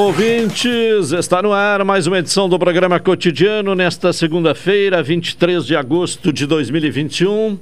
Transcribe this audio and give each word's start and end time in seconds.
Ouvintes! 0.00 1.12
Está 1.12 1.42
no 1.42 1.52
ar 1.52 1.84
mais 1.84 2.06
uma 2.06 2.18
edição 2.18 2.48
do 2.48 2.58
programa 2.58 2.98
cotidiano 2.98 3.74
nesta 3.74 4.14
segunda-feira, 4.14 5.02
23 5.02 5.66
de 5.66 5.76
agosto 5.76 6.32
de 6.32 6.46
2021. 6.46 7.58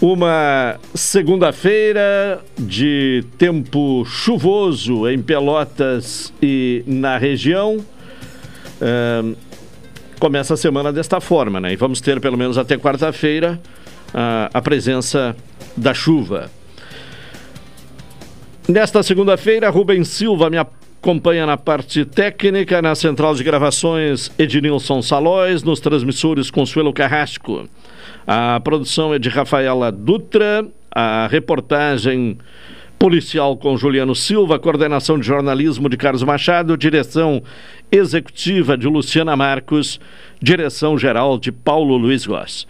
Uma 0.00 0.76
segunda-feira 0.94 2.42
de 2.58 3.24
tempo 3.38 4.04
chuvoso 4.06 5.08
em 5.08 5.22
Pelotas 5.22 6.32
e 6.42 6.82
na 6.84 7.16
região. 7.16 7.78
Começa 10.18 10.54
a 10.54 10.56
semana 10.56 10.92
desta 10.92 11.20
forma, 11.20 11.60
né? 11.60 11.72
E 11.72 11.76
vamos 11.76 12.00
ter 12.00 12.20
pelo 12.20 12.36
menos 12.36 12.58
até 12.58 12.76
quarta-feira 12.76 13.60
a 14.52 14.60
presença 14.60 15.36
da 15.76 15.94
chuva. 15.94 16.50
Nesta 18.68 19.02
segunda-feira, 19.02 19.70
Rubens 19.70 20.08
Silva 20.08 20.50
me 20.50 20.58
acompanha 21.00 21.46
na 21.46 21.56
parte 21.56 22.04
técnica, 22.04 22.82
na 22.82 22.94
central 22.94 23.34
de 23.34 23.44
gravações 23.44 24.32
Ednilson 24.38 25.00
Salóis, 25.00 25.62
nos 25.62 25.78
transmissores 25.80 26.50
Consuelo 26.50 26.92
Carrasco. 26.92 27.68
A 28.26 28.60
produção 28.60 29.14
é 29.14 29.18
de 29.18 29.28
Rafaela 29.28 29.92
Dutra, 29.92 30.66
a 30.90 31.28
reportagem 31.28 32.36
policial 32.98 33.56
com 33.56 33.76
Juliano 33.76 34.14
Silva, 34.14 34.58
coordenação 34.58 35.18
de 35.18 35.26
jornalismo 35.26 35.88
de 35.88 35.96
Carlos 35.96 36.24
Machado, 36.24 36.76
direção 36.76 37.42
executiva 37.92 38.76
de 38.76 38.88
Luciana 38.88 39.36
Marcos, 39.36 40.00
direção 40.42 40.98
geral 40.98 41.38
de 41.38 41.52
Paulo 41.52 41.96
Luiz 41.96 42.26
Goss. 42.26 42.66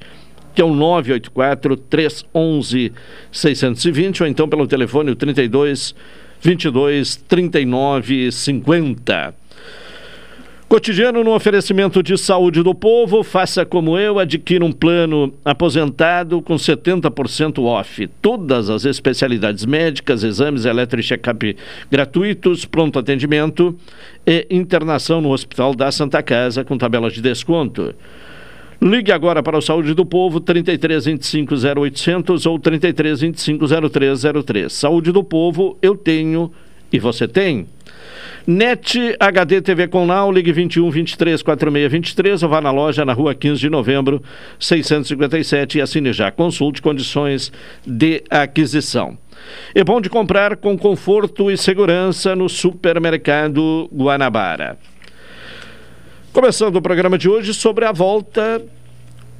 que 0.54 0.60
é 0.60 0.64
o 0.64 0.74
984 0.74 1.76
311 1.76 2.92
620, 3.30 4.22
ou 4.22 4.28
então 4.28 4.48
pelo 4.48 4.66
telefone 4.66 5.14
32 5.14 5.94
22 6.40 7.16
39 7.16 8.32
50. 8.32 9.38
Cotidiano 10.68 11.24
no 11.24 11.34
oferecimento 11.34 12.02
de 12.02 12.18
saúde 12.18 12.62
do 12.62 12.74
povo, 12.74 13.24
faça 13.24 13.64
como 13.64 13.96
eu, 13.96 14.18
adquira 14.18 14.62
um 14.62 14.70
plano 14.70 15.32
aposentado 15.42 16.42
com 16.42 16.56
70% 16.56 17.64
off. 17.64 18.06
Todas 18.20 18.68
as 18.68 18.84
especialidades 18.84 19.64
médicas, 19.64 20.22
exames 20.22 20.66
eletro 20.66 21.00
e 21.00 21.02
check-up 21.02 21.56
gratuitos, 21.90 22.66
pronto 22.66 22.98
atendimento 22.98 23.74
e 24.26 24.46
internação 24.50 25.22
no 25.22 25.32
Hospital 25.32 25.74
da 25.74 25.90
Santa 25.90 26.22
Casa 26.22 26.62
com 26.62 26.76
tabelas 26.76 27.14
de 27.14 27.22
desconto. 27.22 27.94
Ligue 28.78 29.10
agora 29.10 29.42
para 29.42 29.56
o 29.56 29.62
Saúde 29.62 29.94
do 29.94 30.04
Povo, 30.04 30.38
33 30.38 31.06
25 31.06 31.54
0800 31.80 32.44
ou 32.44 32.58
33 32.58 33.22
25 33.22 33.64
0303. 33.88 34.70
Saúde 34.70 35.12
do 35.12 35.24
Povo, 35.24 35.78
eu 35.80 35.96
tenho 35.96 36.52
e 36.92 36.98
você 36.98 37.26
tem. 37.26 37.66
NET 38.46 39.16
HD 39.20 39.60
TV 39.60 39.88
com 39.88 40.06
Now, 40.06 40.32
ligue 40.32 40.52
21 40.52 40.91
23 40.91 41.42
46 41.42 41.92
23 41.92 42.42
ou 42.42 42.48
vá 42.48 42.60
na 42.60 42.70
loja 42.70 43.04
na 43.04 43.12
rua 43.12 43.34
15 43.34 43.60
de 43.60 43.69
novembro, 43.69 44.22
657 44.58 45.78
e 45.78 45.80
assine 45.80 46.12
já. 46.12 46.30
Consulte 46.30 46.80
condições 46.80 47.52
de 47.86 48.22
aquisição. 48.30 49.19
É 49.74 49.84
bom 49.84 50.00
de 50.00 50.08
comprar 50.08 50.56
com 50.56 50.76
conforto 50.78 51.50
e 51.50 51.56
segurança 51.56 52.34
no 52.34 52.48
supermercado 52.48 53.88
Guanabara. 53.92 54.78
Começando 56.32 56.76
o 56.76 56.82
programa 56.82 57.19
de 57.19 57.28
hoje 57.28 57.52
sobre 57.52 57.84
a 57.84 57.92
volta 57.92 58.62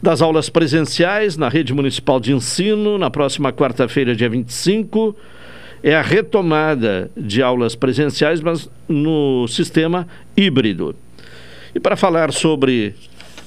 das 0.03 0.23
aulas 0.23 0.49
presenciais 0.49 1.37
na 1.37 1.49
rede 1.49 1.75
municipal 1.75 2.21
de 2.21 2.33
ensino 2.33 2.99
na 2.99 3.11
próxima 3.11 3.53
quarta-feira, 3.53 4.15
dia 4.15 4.29
25 4.29 5.17
é 5.83 5.95
a 5.95 6.03
retomada 6.03 7.11
de 7.17 7.43
aulas 7.43 7.75
presenciais, 7.75 8.41
mas 8.41 8.69
no 8.89 9.47
sistema 9.49 10.07
híbrido. 10.37 10.95
E 11.75 11.81
para 11.81 11.97
falar 11.97 12.33
sobre 12.33 12.95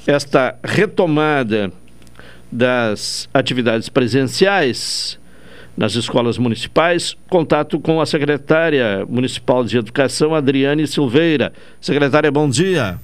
esta 0.05 0.57
retomada 0.63 1.71
das 2.51 3.29
atividades 3.33 3.89
presenciais 3.89 5.19
nas 5.75 5.95
escolas 5.95 6.37
municipais, 6.37 7.15
contato 7.29 7.79
com 7.79 8.01
a 8.01 8.05
secretária 8.05 9.05
municipal 9.07 9.63
de 9.63 9.77
Educação, 9.77 10.35
Adriane 10.35 10.85
Silveira. 10.85 11.53
Secretária, 11.79 12.31
bom 12.31 12.49
dia. 12.49 12.99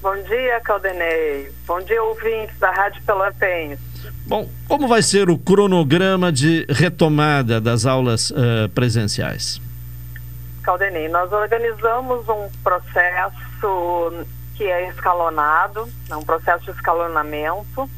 Bom 0.00 0.14
dia, 0.22 0.60
Caldenei. 0.64 1.48
Bom 1.66 1.80
dia, 1.82 2.02
ouvintes 2.02 2.58
da 2.58 2.70
Rádio 2.70 3.02
Pelotense. 3.04 3.91
Bom, 4.26 4.48
como 4.68 4.88
vai 4.88 5.02
ser 5.02 5.28
o 5.30 5.38
cronograma 5.38 6.32
de 6.32 6.66
retomada 6.68 7.60
das 7.60 7.86
aulas 7.86 8.30
uh, 8.30 8.68
presenciais? 8.74 9.60
Caldenei, 10.62 11.08
nós 11.08 11.32
organizamos 11.32 12.28
um 12.28 12.48
processo 12.62 14.12
que 14.54 14.64
é 14.64 14.88
escalonado, 14.88 15.88
é 16.08 16.16
um 16.16 16.22
processo 16.22 16.64
de 16.66 16.70
escalonamento 16.70 17.90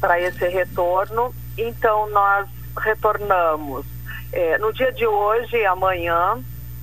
para 0.00 0.20
esse 0.20 0.46
retorno. 0.48 1.34
Então, 1.56 2.08
nós 2.10 2.46
retornamos 2.78 3.86
eh, 4.32 4.58
no 4.58 4.72
dia 4.72 4.92
de 4.92 5.06
hoje 5.06 5.56
e 5.56 5.66
amanhã. 5.66 6.38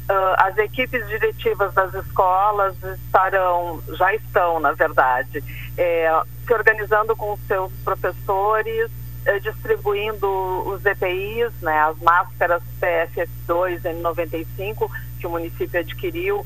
Uh, 0.09 0.35
as 0.37 0.57
equipes 0.57 1.05
diretivas 1.09 1.73
das 1.73 1.93
escolas 1.93 2.75
estarão, 2.81 3.83
já 3.89 4.13
estão, 4.15 4.57
na 4.59 4.71
verdade, 4.71 5.43
eh, 5.77 6.21
se 6.45 6.53
organizando 6.53 7.13
com 7.13 7.37
seus 7.45 7.73
professores 7.83 8.89
uh, 9.27 9.39
distribuindo 9.41 10.25
os 10.65 10.85
EPIs, 10.85 11.51
né, 11.61 11.77
as 11.81 11.97
máscaras 11.97 12.63
PFF2 12.79 13.81
N95 13.81 14.89
que 15.19 15.27
o 15.27 15.29
município 15.29 15.79
adquiriu 15.79 16.45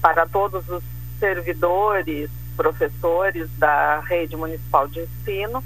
para 0.00 0.26
todos 0.26 0.68
os 0.68 0.82
servidores, 1.18 2.30
professores 2.56 3.48
da 3.58 4.00
rede 4.00 4.36
municipal 4.36 4.86
de 4.88 5.00
ensino. 5.00 5.62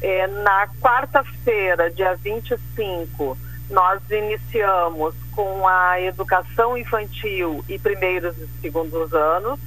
É, 0.00 0.26
na 0.26 0.68
quarta-feira, 0.80 1.90
dia 1.90 2.14
25, 2.16 3.36
nós 3.70 4.00
iniciamos 4.10 5.14
com 5.32 5.66
a 5.66 6.00
educação 6.00 6.76
infantil 6.76 7.64
e 7.68 7.78
primeiros 7.78 8.36
e 8.38 8.46
segundos 8.60 9.12
anos. 9.12 9.58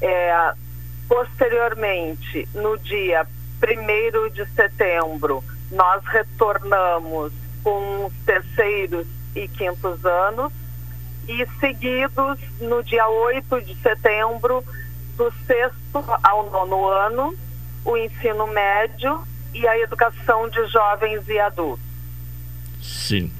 É, 0.00 0.54
posteriormente, 1.08 2.48
no 2.54 2.76
dia 2.78 3.26
1 3.62 4.30
de 4.30 4.46
setembro, 4.54 5.44
nós 5.70 6.04
retornamos 6.06 7.32
com 7.62 8.06
os 8.06 8.12
terceiros 8.24 9.06
e 9.34 9.46
quintos 9.48 10.04
anos 10.04 10.52
e 11.28 11.46
seguidos 11.60 12.38
no 12.60 12.82
dia 12.82 13.06
8 13.08 13.60
de 13.62 13.74
setembro, 13.76 14.64
do 15.16 15.32
sexto 15.46 16.04
ao 16.22 16.50
nono 16.50 16.88
ano, 16.88 17.34
o 17.84 17.96
ensino 17.96 18.46
médio 18.48 19.22
e 19.54 19.66
a 19.68 19.78
educação 19.78 20.48
de 20.48 20.64
jovens 20.66 21.28
e 21.28 21.38
adultos. 21.38 21.91
Sim. 22.82 23.30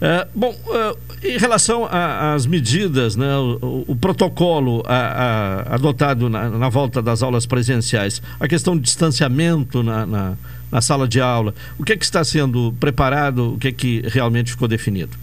Uh, 0.00 0.26
bom, 0.34 0.50
uh, 0.50 0.98
em 1.22 1.36
relação 1.36 1.86
às 1.90 2.46
medidas, 2.46 3.16
né, 3.16 3.36
o, 3.36 3.84
o 3.86 3.94
protocolo 3.94 4.82
a, 4.86 4.96
a, 4.96 5.74
adotado 5.74 6.30
na, 6.30 6.48
na, 6.48 6.68
volta 6.70 7.02
das 7.02 7.22
aulas 7.22 7.44
presenciais, 7.44 8.22
a 8.40 8.48
questão 8.48 8.74
de 8.74 8.82
distanciamento 8.82 9.82
na, 9.82 10.06
na, 10.06 10.36
na 10.72 10.80
sala 10.80 11.06
de 11.06 11.20
aula, 11.20 11.54
o 11.78 11.84
que, 11.84 11.92
é 11.92 11.96
que 11.98 12.04
está 12.04 12.24
sendo 12.24 12.74
preparado, 12.80 13.52
o 13.54 13.58
que, 13.58 13.68
é 13.68 13.72
que 13.72 14.02
realmente 14.08 14.52
ficou 14.52 14.66
definido? 14.66 15.14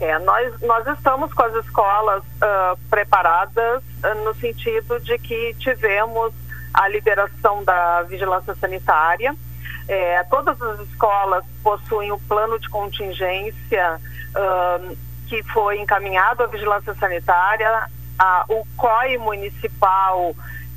É, 0.00 0.18
nós, 0.18 0.60
nós 0.60 0.86
estamos 0.86 1.32
com 1.32 1.42
as 1.42 1.54
escolas 1.64 2.22
uh, 2.22 2.78
preparadas 2.90 3.82
no 4.24 4.34
sentido 4.34 5.00
de 5.00 5.18
que 5.18 5.56
tivemos 5.58 6.32
a 6.74 6.88
liberação 6.88 7.64
da 7.64 8.02
vigilância 8.02 8.54
sanitária. 8.54 9.34
É, 9.88 10.22
todas 10.24 10.60
as 10.60 10.80
escolas 10.80 11.44
possuem 11.62 12.12
o 12.12 12.16
um 12.16 12.18
plano 12.20 12.58
de 12.60 12.68
contingência 12.68 14.00
uh, 14.36 14.96
que 15.26 15.42
foi 15.44 15.80
encaminhado 15.80 16.42
à 16.42 16.46
vigilância 16.46 16.94
sanitária. 16.94 17.88
A, 18.18 18.44
o 18.48 18.66
COI 18.76 19.16
municipal 19.16 20.34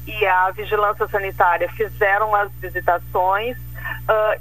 e 0.07 0.25
a 0.25 0.51
vigilância 0.51 1.07
sanitária 1.07 1.69
fizeram 1.69 2.33
as 2.33 2.51
visitações 2.53 3.57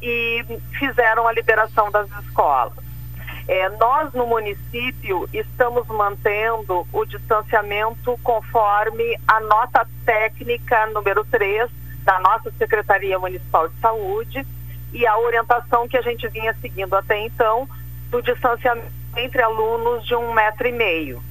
e 0.03 0.45
fizeram 0.79 1.27
a 1.27 1.33
liberação 1.33 1.91
das 1.91 2.09
escolas. 2.23 2.73
É, 3.49 3.69
nós, 3.71 4.13
no 4.13 4.27
município, 4.27 5.29
estamos 5.33 5.87
mantendo 5.89 6.87
o 6.93 7.05
distanciamento 7.05 8.19
conforme 8.23 9.19
a 9.27 9.41
nota 9.41 9.87
técnica 10.05 10.87
número 10.87 11.25
3 11.25 11.71
da 12.05 12.21
nossa 12.21 12.51
Secretaria 12.53 13.19
Municipal 13.19 13.69
de 13.69 13.75
Saúde 13.81 14.47
e 14.93 15.07
a 15.07 15.19
orientação 15.19 15.89
que 15.89 15.97
a 15.97 16.03
gente 16.03 16.27
vinha 16.29 16.55
seguindo 16.61 16.95
até 16.95 17.19
então 17.25 17.69
do 18.11 18.21
distanciamento 18.23 19.01
entre 19.17 19.43
alunos 19.43 20.07
de 20.07 20.15
um 20.15 20.33
metro 20.33 20.69
e 20.69 20.73
meio. 20.73 21.23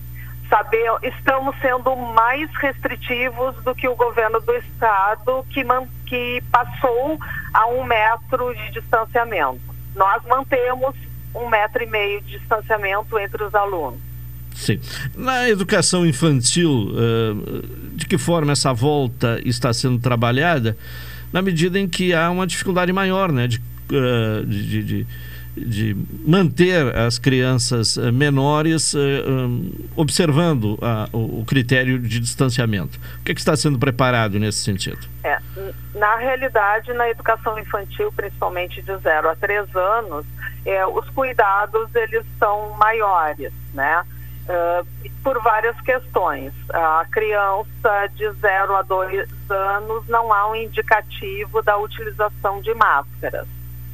Saber, 0.49 0.91
estamos 1.03 1.55
sendo 1.61 1.95
mais 1.95 2.49
restritivos 2.55 3.55
do 3.63 3.75
que 3.75 3.87
o 3.87 3.95
governo 3.95 4.39
do 4.41 4.51
estado 4.55 5.45
que, 5.51 5.63
man, 5.63 5.87
que 6.07 6.43
passou 6.51 7.19
a 7.53 7.67
um 7.67 7.83
metro 7.83 8.53
de 8.55 8.71
distanciamento. 8.71 9.61
Nós 9.95 10.23
mantemos 10.25 10.95
um 11.35 11.47
metro 11.47 11.83
e 11.83 11.85
meio 11.85 12.21
de 12.21 12.39
distanciamento 12.39 13.17
entre 13.19 13.43
os 13.43 13.53
alunos. 13.53 13.99
Sim. 14.55 14.79
Na 15.15 15.47
educação 15.47 16.05
infantil, 16.05 16.89
uh, 16.89 17.95
de 17.95 18.05
que 18.05 18.17
forma 18.17 18.51
essa 18.51 18.73
volta 18.73 19.39
está 19.45 19.71
sendo 19.71 19.99
trabalhada? 19.99 20.75
Na 21.31 21.41
medida 21.41 21.79
em 21.79 21.87
que 21.87 22.13
há 22.13 22.29
uma 22.29 22.47
dificuldade 22.47 22.91
maior, 22.91 23.31
né, 23.31 23.47
de, 23.47 23.57
uh, 23.91 24.45
de, 24.45 24.83
de 24.83 25.07
de 25.55 25.95
manter 26.25 26.95
as 26.95 27.17
crianças 27.17 27.97
eh, 27.97 28.11
menores 28.11 28.93
uh, 28.93 28.99
observando 29.95 30.75
uh, 30.75 31.09
o, 31.11 31.41
o, 31.41 31.45
critério 31.45 31.99
de 31.99 32.19
distanciamento. 32.19 32.99
O 33.19 33.23
que, 33.23 33.31
é 33.31 33.35
que, 33.35 33.41
está 33.41 33.55
sendo 33.55 33.77
preparado 33.77 34.39
nesse 34.39 34.59
sentido? 34.59 34.99
É, 35.23 35.37
na 35.95 36.15
realidade, 36.15 36.93
na 36.93 37.09
educação 37.09 37.57
infantil, 37.59 38.11
principalmente 38.15 38.81
de 38.81 38.95
0 38.97 39.29
a 39.29 39.35
3 39.35 39.75
anos, 39.75 40.25
é, 40.65 40.85
os 40.85 41.09
cuidados 41.09 41.93
eles 41.95 42.23
são 42.37 42.75
maiores, 42.77 43.51
né? 43.73 44.03
Uh, 44.49 45.09
por 45.23 45.39
várias 45.43 45.79
questões. 45.81 46.51
A 46.73 47.05
criança 47.11 48.07
de 48.15 48.31
0 48.31 48.75
a 48.75 48.81
2 48.81 49.27
anos 49.47 50.07
não 50.07 50.33
há 50.33 50.49
um 50.49 50.55
indicativo 50.55 51.61
da 51.61 51.77
utilização 51.77 52.59
de 52.59 52.73
máscaras. 52.73 53.47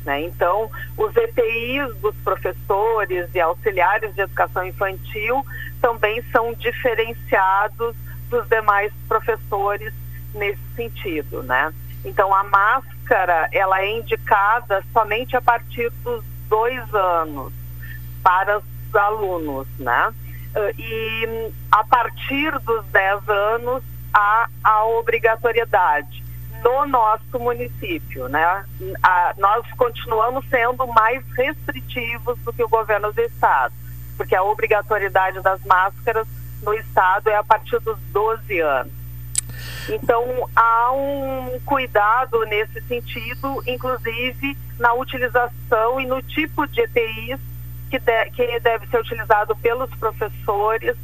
Né? 0.05 0.21
Então, 0.21 0.69
os 0.95 1.13
EPIs 1.15 1.97
dos 1.97 2.15
professores 2.23 3.27
e 3.33 3.39
auxiliares 3.41 4.13
de 4.15 4.21
educação 4.21 4.65
infantil 4.65 5.45
também 5.81 6.23
são 6.31 6.53
diferenciados 6.53 7.95
dos 8.29 8.47
demais 8.47 8.93
professores 9.07 9.93
nesse 10.33 10.61
sentido, 10.75 11.41
né? 11.43 11.73
Então, 12.03 12.33
a 12.33 12.43
máscara, 12.43 13.49
ela 13.51 13.81
é 13.81 13.97
indicada 13.97 14.83
somente 14.93 15.35
a 15.35 15.41
partir 15.41 15.89
dos 16.03 16.23
dois 16.47 16.93
anos 16.93 17.51
para 18.21 18.59
os 18.59 18.95
alunos, 18.95 19.67
né? 19.79 20.13
Ah, 20.55 20.71
e 20.77 21.51
a 21.71 21.83
partir 21.83 22.57
dos 22.59 22.85
10 22.85 23.29
anos, 23.29 23.83
há 24.13 24.47
a 24.63 24.85
obrigatoriedade 24.85 26.23
no 26.63 26.85
nosso 26.87 27.37
município, 27.37 28.29
né? 28.29 28.65
A, 29.03 29.33
nós 29.37 29.65
continuamos 29.77 30.45
sendo 30.49 30.87
mais 30.87 31.23
restritivos 31.35 32.39
do 32.39 32.53
que 32.53 32.63
o 32.63 32.69
governo 32.69 33.11
do 33.11 33.21
estado, 33.21 33.73
porque 34.15 34.33
a 34.33 34.41
obrigatoriedade 34.41 35.41
das 35.41 35.63
máscaras 35.65 36.27
no 36.63 36.73
estado 36.73 37.29
é 37.29 37.35
a 37.35 37.43
partir 37.43 37.79
dos 37.81 37.99
12 38.11 38.59
anos. 38.61 38.93
Então, 39.89 40.49
há 40.55 40.91
um 40.91 41.59
cuidado 41.65 42.43
nesse 42.45 42.81
sentido, 42.81 43.61
inclusive 43.67 44.57
na 44.79 44.93
utilização 44.93 45.99
e 45.99 46.05
no 46.05 46.21
tipo 46.23 46.65
de 46.67 46.81
EPIs 46.81 47.39
que, 47.89 47.99
de, 47.99 48.25
que 48.31 48.59
deve 48.59 48.87
ser 48.87 48.99
utilizado 48.99 49.55
pelos 49.57 49.89
professores 49.95 50.95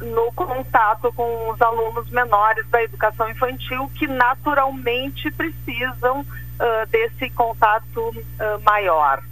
no 0.00 0.30
contato 0.32 1.12
com 1.12 1.50
os 1.50 1.60
alunos 1.60 2.08
menores 2.10 2.66
da 2.68 2.82
educação 2.82 3.28
infantil 3.30 3.90
que 3.96 4.06
naturalmente 4.06 5.30
precisam 5.32 6.20
uh, 6.20 6.86
desse 6.90 7.30
contato 7.30 8.00
uh, 8.00 8.62
maior. 8.64 9.22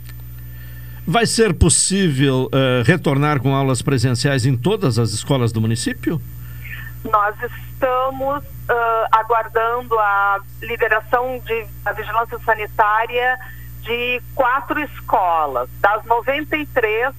Vai 1.06 1.25
ser 1.25 1.54
possível 1.54 2.46
uh, 2.46 2.82
retornar 2.84 3.40
com 3.40 3.54
aulas 3.54 3.80
presenciais 3.80 4.44
em 4.44 4.56
todas 4.56 4.98
as 4.98 5.10
escolas 5.10 5.52
do 5.52 5.60
município? 5.60 6.20
Nós 7.04 7.36
estamos 7.42 8.42
aguardando 9.12 9.96
a 9.96 10.40
liberação 10.60 11.40
de, 11.46 11.66
da 11.84 11.92
vigilância 11.92 12.36
sanitária 12.40 13.38
de 13.87 14.21
quatro 14.35 14.78
escolas. 14.81 15.71
Das 15.81 16.05
93, 16.05 17.14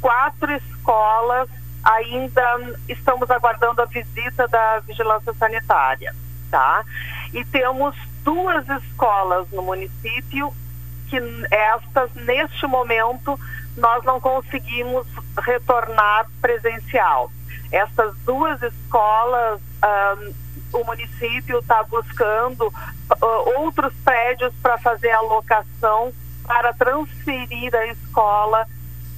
quatro 0.00 0.52
escolas 0.52 1.48
ainda 1.82 2.76
estamos 2.88 3.30
aguardando 3.30 3.80
a 3.80 3.86
visita 3.86 4.46
da 4.48 4.80
vigilância 4.80 5.32
sanitária, 5.34 6.14
tá? 6.50 6.84
E 7.32 7.44
temos 7.46 7.96
duas 8.22 8.68
escolas 8.68 9.48
no 9.50 9.62
município 9.62 10.52
que 11.08 11.18
estas 11.50 12.12
neste 12.14 12.66
momento 12.66 13.38
nós 13.76 14.04
não 14.04 14.20
conseguimos 14.20 15.06
retornar 15.38 16.26
presencial. 16.40 17.30
Essas 17.72 18.14
duas 18.26 18.60
escolas, 18.62 19.60
um, 19.84 20.32
o 20.72 20.84
município 20.84 21.58
está 21.58 21.82
buscando 21.84 22.66
uh, 22.68 23.60
outros 23.60 23.92
prédios 24.04 24.52
para 24.62 24.78
fazer 24.78 25.10
a 25.10 25.20
locação 25.20 26.12
para 26.46 26.72
transferir 26.72 27.74
a 27.74 27.86
escola 27.86 28.66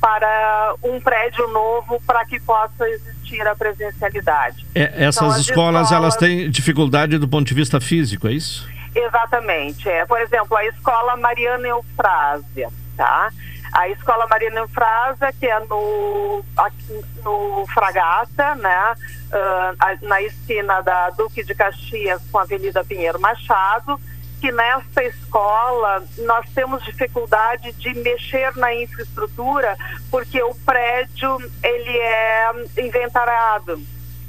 para 0.01 0.75
um 0.83 1.01
prédio 1.01 1.47
novo 1.49 2.03
para 2.07 2.25
que 2.25 2.41
possa 2.41 2.89
existir 2.89 3.47
a 3.47 3.55
presencialidade. 3.55 4.67
É, 4.75 5.05
essas 5.05 5.17
então, 5.17 5.41
escolas, 5.41 5.87
escolas, 5.87 5.93
elas 5.93 6.17
têm 6.17 6.51
dificuldade 6.51 7.19
do 7.19 7.29
ponto 7.29 7.47
de 7.47 7.55
vista 7.55 7.81
físico, 7.81 8.27
é 8.27 8.33
isso? 8.33 8.69
Exatamente. 8.95 9.89
É, 9.89 10.05
por 10.05 10.21
exemplo, 10.21 10.57
a 10.57 10.65
escola 10.67 11.17
Mariana 11.17 11.69
Eufrásia, 11.69 12.69
tá? 12.97 13.31
A 13.73 13.89
escola 13.89 14.27
Mariana 14.27 14.61
Eufrásia, 14.61 15.33
que 15.33 15.47
é 15.47 15.59
no, 15.61 16.45
aqui 16.57 17.05
no 17.25 17.67
Fragata, 17.73 18.55
né? 18.57 18.95
Uh, 19.33 20.07
na 20.07 20.21
esquina 20.21 20.83
da 20.83 21.09
Duque 21.11 21.43
de 21.43 21.55
Caxias 21.55 22.21
com 22.31 22.39
a 22.39 22.43
Avenida 22.43 22.85
Pinheiro 22.85 23.19
Machado, 23.19 23.99
que 24.43 24.53
nesta 24.53 25.03
escola 25.05 26.05
nós 26.19 26.45
temos 26.55 26.85
dificuldade 26.85 27.73
de 27.73 27.95
mexer 27.95 28.55
na 28.57 28.75
infraestrutura 28.75 29.77
porque 30.11 30.43
o 30.43 30.55
prédio 30.67 31.39
ele 31.63 31.97
é 31.97 32.51
inventariado. 32.77 33.81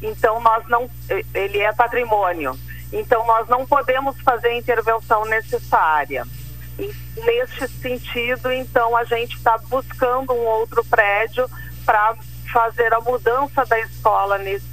Então 0.02 0.40
nós 0.40 0.66
não 0.68 0.90
ele 1.34 1.60
é 1.60 1.74
patrimônio. 1.74 2.58
Então 2.94 3.26
nós 3.26 3.50
não 3.50 3.66
podemos 3.66 4.16
fazer 4.22 4.50
a 4.50 4.58
intervenção 4.58 5.26
necessária. 5.26 6.26
Neste 6.78 7.68
sentido, 7.68 8.52
então 8.52 8.96
a 8.98 9.04
gente 9.04 9.38
está 9.38 9.58
buscando 9.70 10.34
um 10.34 10.46
outro 10.46 10.84
prédio 10.86 11.50
para 11.86 12.16
fazer 12.52 12.94
a 12.94 13.00
mudança 13.00 13.66
da 13.66 13.80
escola 13.80 14.38
nesse, 14.38 14.66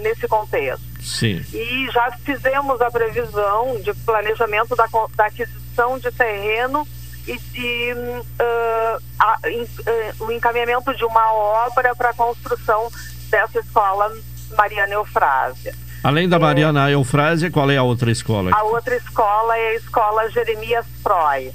nesse 0.00 0.26
contexto. 0.28 0.84
Sim. 1.00 1.44
E 1.52 1.88
já 1.92 2.10
fizemos 2.24 2.80
a 2.80 2.90
previsão 2.90 3.80
de 3.80 3.92
planejamento 3.94 4.74
da, 4.76 4.86
da 5.16 5.26
aquisição 5.26 5.98
de 5.98 6.10
terreno 6.12 6.86
e 7.26 7.38
de 7.38 7.92
uh, 7.94 9.02
a, 9.18 9.38
in, 9.48 9.62
uh, 9.62 10.24
o 10.24 10.32
encaminhamento 10.32 10.94
de 10.94 11.04
uma 11.04 11.32
obra 11.32 11.94
para 11.94 12.10
a 12.10 12.14
construção 12.14 12.90
dessa 13.30 13.60
escola 13.60 14.10
Mariana 14.56 14.94
Eufrásia. 14.94 15.74
Além 16.08 16.26
da 16.26 16.38
Mariana 16.38 16.88
é, 16.88 16.94
Eufrásia, 16.94 17.50
qual 17.50 17.70
é 17.70 17.76
a 17.76 17.82
outra 17.82 18.10
escola? 18.10 18.50
A 18.54 18.62
outra 18.62 18.96
escola 18.96 19.54
é 19.58 19.68
a 19.68 19.74
escola 19.74 20.30
Jeremias 20.30 20.86
Proy, 21.02 21.52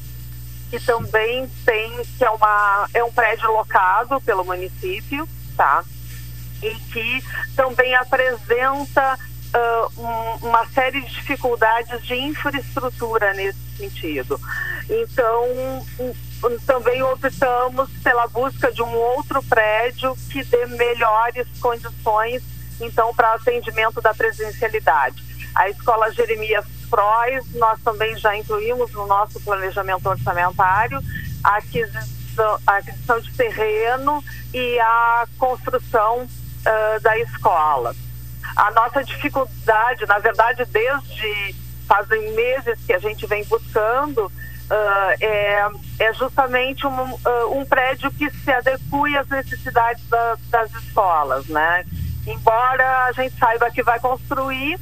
que 0.70 0.80
também 0.80 1.50
tem, 1.66 1.92
que 2.20 2.24
é, 2.24 2.30
uma, 2.30 2.88
é 2.94 3.04
um 3.04 3.12
prédio 3.12 3.52
locado 3.52 4.22
pelo 4.22 4.46
município, 4.46 5.28
tá? 5.58 5.84
E 6.62 6.70
que 6.70 7.24
também 7.56 7.96
apresenta 7.96 9.18
uh, 9.18 10.00
um, 10.00 10.48
uma 10.48 10.68
série 10.68 11.02
de 11.02 11.10
dificuldades 11.10 12.06
de 12.06 12.14
infraestrutura 12.14 13.34
nesse 13.34 13.58
sentido. 13.76 14.40
Então, 14.88 15.46
um, 16.00 16.14
também 16.68 17.02
optamos 17.02 17.90
pela 18.04 18.28
busca 18.28 18.72
de 18.72 18.84
um 18.84 18.94
outro 18.94 19.42
prédio 19.44 20.16
que 20.30 20.44
dê 20.44 20.64
melhores 20.68 21.48
condições, 21.60 22.44
então, 22.80 23.14
para 23.14 23.34
atendimento 23.34 24.02
da 24.02 24.14
presencialidade. 24.14 25.24
A 25.56 25.70
Escola 25.70 26.12
Jeremias 26.12 26.66
Frois, 26.90 27.46
nós 27.56 27.80
também 27.82 28.18
já 28.18 28.36
incluímos 28.36 28.92
no 28.92 29.08
nosso 29.08 29.40
planejamento 29.42 30.08
orçamentário 30.08 31.00
a 31.44 31.58
aquisição, 31.58 32.60
a 32.66 32.78
aquisição 32.78 33.20
de 33.20 33.32
terreno 33.34 34.24
e 34.54 34.80
a 34.80 35.28
construção 35.38 36.24
uh, 36.24 37.00
da 37.02 37.18
escola. 37.20 37.96
A 38.56 38.72
nossa 38.72 39.04
dificuldade, 39.04 40.06
na 40.06 40.20
verdade, 40.20 40.66
desde 40.66 41.56
fazem 41.88 42.34
meses 42.34 42.80
que 42.86 42.94
a 42.94 43.00
gente 43.00 43.26
vem 43.28 43.44
buscando, 43.46 44.26
uh, 44.26 44.32
é, 45.20 45.68
é, 46.00 46.14
justamente 46.14 46.86
um, 46.86 47.14
uh, 47.14 47.60
um, 47.60 47.66
prédio 47.66 48.12
que 48.12 48.30
se 48.30 48.52
adeque 48.52 48.84
às 49.18 49.28
necessidades 49.28 50.08
da, 50.08 50.38
das 50.50 50.74
escolas, 50.76 51.48
né? 51.48 51.86
Embora 52.26 53.06
a 53.06 53.12
gente 53.12 53.38
saiba 53.38 53.70
que 53.70 53.84
vai 53.84 54.00
construir, 54.00 54.80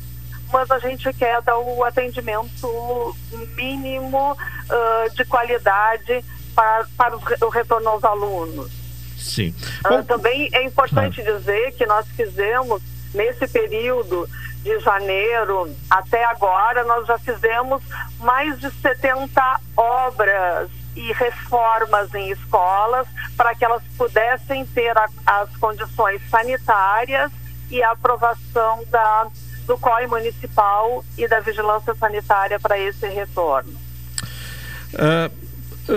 mas 0.51 0.69
a 0.69 0.79
gente 0.79 1.11
quer 1.13 1.41
dar 1.41 1.57
o 1.57 1.83
atendimento 1.83 3.15
mínimo 3.55 4.33
uh, 4.33 5.15
de 5.15 5.25
qualidade 5.25 6.23
para, 6.53 6.85
para 6.97 7.15
o 7.15 7.49
retorno 7.49 7.89
aos 7.89 8.03
alunos. 8.03 8.71
Sim. 9.17 9.55
Bom, 9.83 10.03
também 10.03 10.49
é 10.51 10.63
importante 10.63 11.23
dizer 11.23 11.73
que 11.73 11.85
nós 11.85 12.07
fizemos 12.09 12.81
nesse 13.13 13.47
período 13.47 14.27
de 14.63 14.79
janeiro 14.79 15.75
até 15.89 16.23
agora, 16.25 16.83
nós 16.83 17.07
já 17.07 17.17
fizemos 17.17 17.81
mais 18.19 18.59
de 18.59 18.69
70 18.69 19.59
obras 19.75 20.69
e 20.95 21.11
reformas 21.13 22.13
em 22.13 22.31
escolas 22.31 23.07
para 23.37 23.55
que 23.55 23.63
elas 23.63 23.81
pudessem 23.97 24.65
ter 24.67 24.97
a, 24.97 25.07
as 25.25 25.55
condições 25.57 26.21
sanitárias 26.29 27.31
e 27.69 27.81
a 27.81 27.91
aprovação 27.91 28.83
da, 28.89 29.27
do 29.65 29.77
COI 29.77 30.07
municipal 30.07 31.03
e 31.17 31.27
da 31.27 31.39
vigilância 31.39 31.95
sanitária 31.95 32.59
para 32.59 32.77
esse 32.77 33.07
retorno. 33.07 33.73
Uh, 34.93 35.50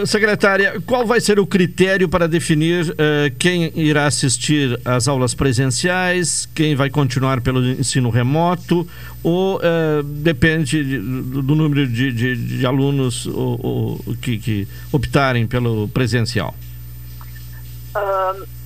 Secretária, 0.06 0.80
qual 0.86 1.06
vai 1.06 1.20
ser 1.20 1.38
o 1.38 1.46
critério 1.46 2.08
para 2.08 2.26
definir 2.26 2.90
uh, 2.90 2.94
quem 3.38 3.70
irá 3.74 4.06
assistir 4.06 4.80
às 4.84 5.06
aulas 5.06 5.34
presenciais, 5.34 6.48
quem 6.54 6.74
vai 6.74 6.88
continuar 6.88 7.40
pelo 7.42 7.64
ensino 7.64 8.08
remoto, 8.08 8.88
ou 9.22 9.56
uh, 9.56 10.02
depende 10.02 10.82
de, 10.82 10.98
do, 10.98 11.54
número 11.54 11.86
de, 11.86 12.10
de, 12.12 12.58
de 12.58 12.66
alunos 12.66 13.26
ou, 13.26 14.00
ou, 14.06 14.16
que, 14.22 14.38
que, 14.38 14.68
optarem 14.90 15.46
pelo 15.46 15.86
presencial? 15.88 16.54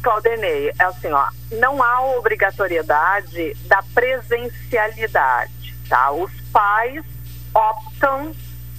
Claudenei, 0.03 0.71
é 0.79 0.85
assim, 0.85 1.09
ó, 1.09 1.29
não 1.61 1.83
há 1.83 2.17
obrigatoriedade 2.17 3.55
da 3.67 3.83
presencialidade, 3.95 5.75
tá? 5.89 6.13
Os 6.13 6.31
pais 6.53 7.05
optam 7.53 8.33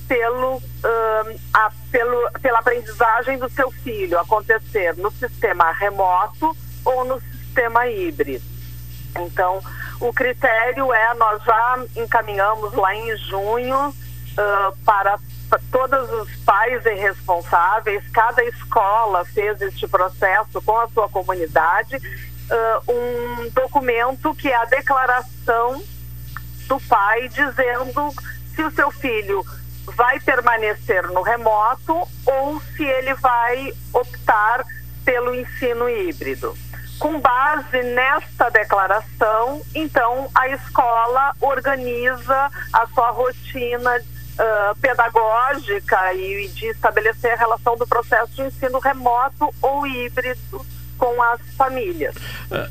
pelo, 0.10 0.56
uh, 0.56 1.40
a, 1.54 1.72
pelo, 1.92 2.32
pela 2.42 2.60
aprendizagem 2.60 3.38
do 3.38 3.48
seu 3.48 3.70
filho 3.70 4.20
acontecer 4.20 4.98
no 4.98 5.12
sistema 5.12 5.72
remoto 5.72 6.58
ou 6.84 7.06
no 7.06 7.22
sistema 7.22 7.88
híbrido. 7.88 8.44
Então, 9.16 9.62
o 10.00 10.12
critério 10.12 10.92
é, 10.92 11.14
nós 11.14 11.44
já 11.44 11.86
encaminhamos 11.96 12.74
lá 12.74 12.96
em 12.96 13.16
junho 13.18 13.90
uh, 13.90 14.78
para 14.84 15.20
todos 15.72 16.12
os 16.12 16.36
pais 16.38 16.84
e 16.86 16.94
responsáveis, 16.96 18.04
cada 18.12 18.44
escola 18.46 19.24
fez 19.26 19.62
este 19.62 19.88
processo 19.88 20.62
com 20.62 20.78
a 20.80 20.88
sua 20.90 21.08
comunidade, 21.10 21.98
uh, 21.98 22.92
um 22.92 23.50
documento 23.50 24.34
que 24.34 24.48
é 24.48 24.56
a 24.56 24.66
declaração 24.66 25.84
do 26.68 26.80
pai 26.82 27.28
dizendo 27.30 28.12
se 28.56 28.64
o 28.64 28.72
seu 28.72 28.92
filho 28.92 29.44
vai 29.86 30.20
permanecer 30.20 31.04
no 31.10 31.22
remoto 31.22 32.08
ou 32.26 32.62
se 32.76 32.84
ele 32.84 33.14
vai 33.16 33.74
optar 33.94 34.64
pelo 35.04 35.34
ensino 35.34 35.90
híbrido. 35.90 36.56
Com 37.00 37.20
base 37.20 37.82
nesta 37.82 38.50
declaração, 38.50 39.62
então 39.74 40.30
a 40.36 40.50
escola 40.50 41.34
organiza 41.40 42.52
a 42.74 42.88
sua 42.88 43.12
rotina 43.12 43.96
uh, 43.98 44.76
pedagógica 44.80 46.14
e 46.14 46.50
de 46.50 46.68
estabelecer 46.68 47.34
a 47.34 47.38
relação 47.38 47.78
do 47.78 47.88
processo 47.88 48.34
de 48.34 48.42
ensino 48.42 48.80
remoto 48.80 49.54
ou 49.62 49.88
híbrido 49.88 50.66
com 51.00 51.24
as 51.24 51.42
famílias. 51.58 52.14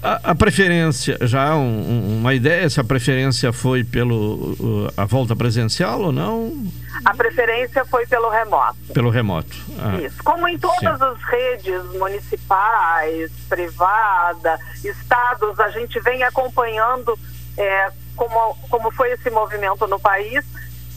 A, 0.03 0.31
a 0.31 0.35
preferência, 0.35 1.17
já 1.23 1.57
um, 1.57 2.19
uma 2.21 2.35
ideia 2.35 2.69
se 2.69 2.79
a 2.79 2.85
preferência 2.85 3.53
foi 3.53 3.83
pelo 3.83 4.93
a 4.97 5.07
volta 5.07 5.35
presencial 5.35 6.03
ou 6.03 6.13
não? 6.13 6.67
A 7.05 7.15
preferência 7.15 7.85
foi 7.87 8.07
pelo 8.07 8.29
remoto. 8.29 8.77
Pelo 8.93 9.09
remoto. 9.09 9.57
Ah. 9.79 10.01
Isso. 10.01 10.23
Como 10.23 10.47
em 10.47 10.59
todas 10.59 10.99
Sim. 10.99 11.05
as 11.05 11.23
redes 11.25 11.83
municipais, 11.95 13.31
privada, 13.49 14.59
estados, 14.85 15.59
a 15.59 15.71
gente 15.71 15.99
vem 16.01 16.23
acompanhando 16.23 17.19
é, 17.57 17.91
como, 18.15 18.55
como 18.69 18.91
foi 18.91 19.13
esse 19.13 19.31
movimento 19.31 19.87
no 19.87 19.99
país. 19.99 20.45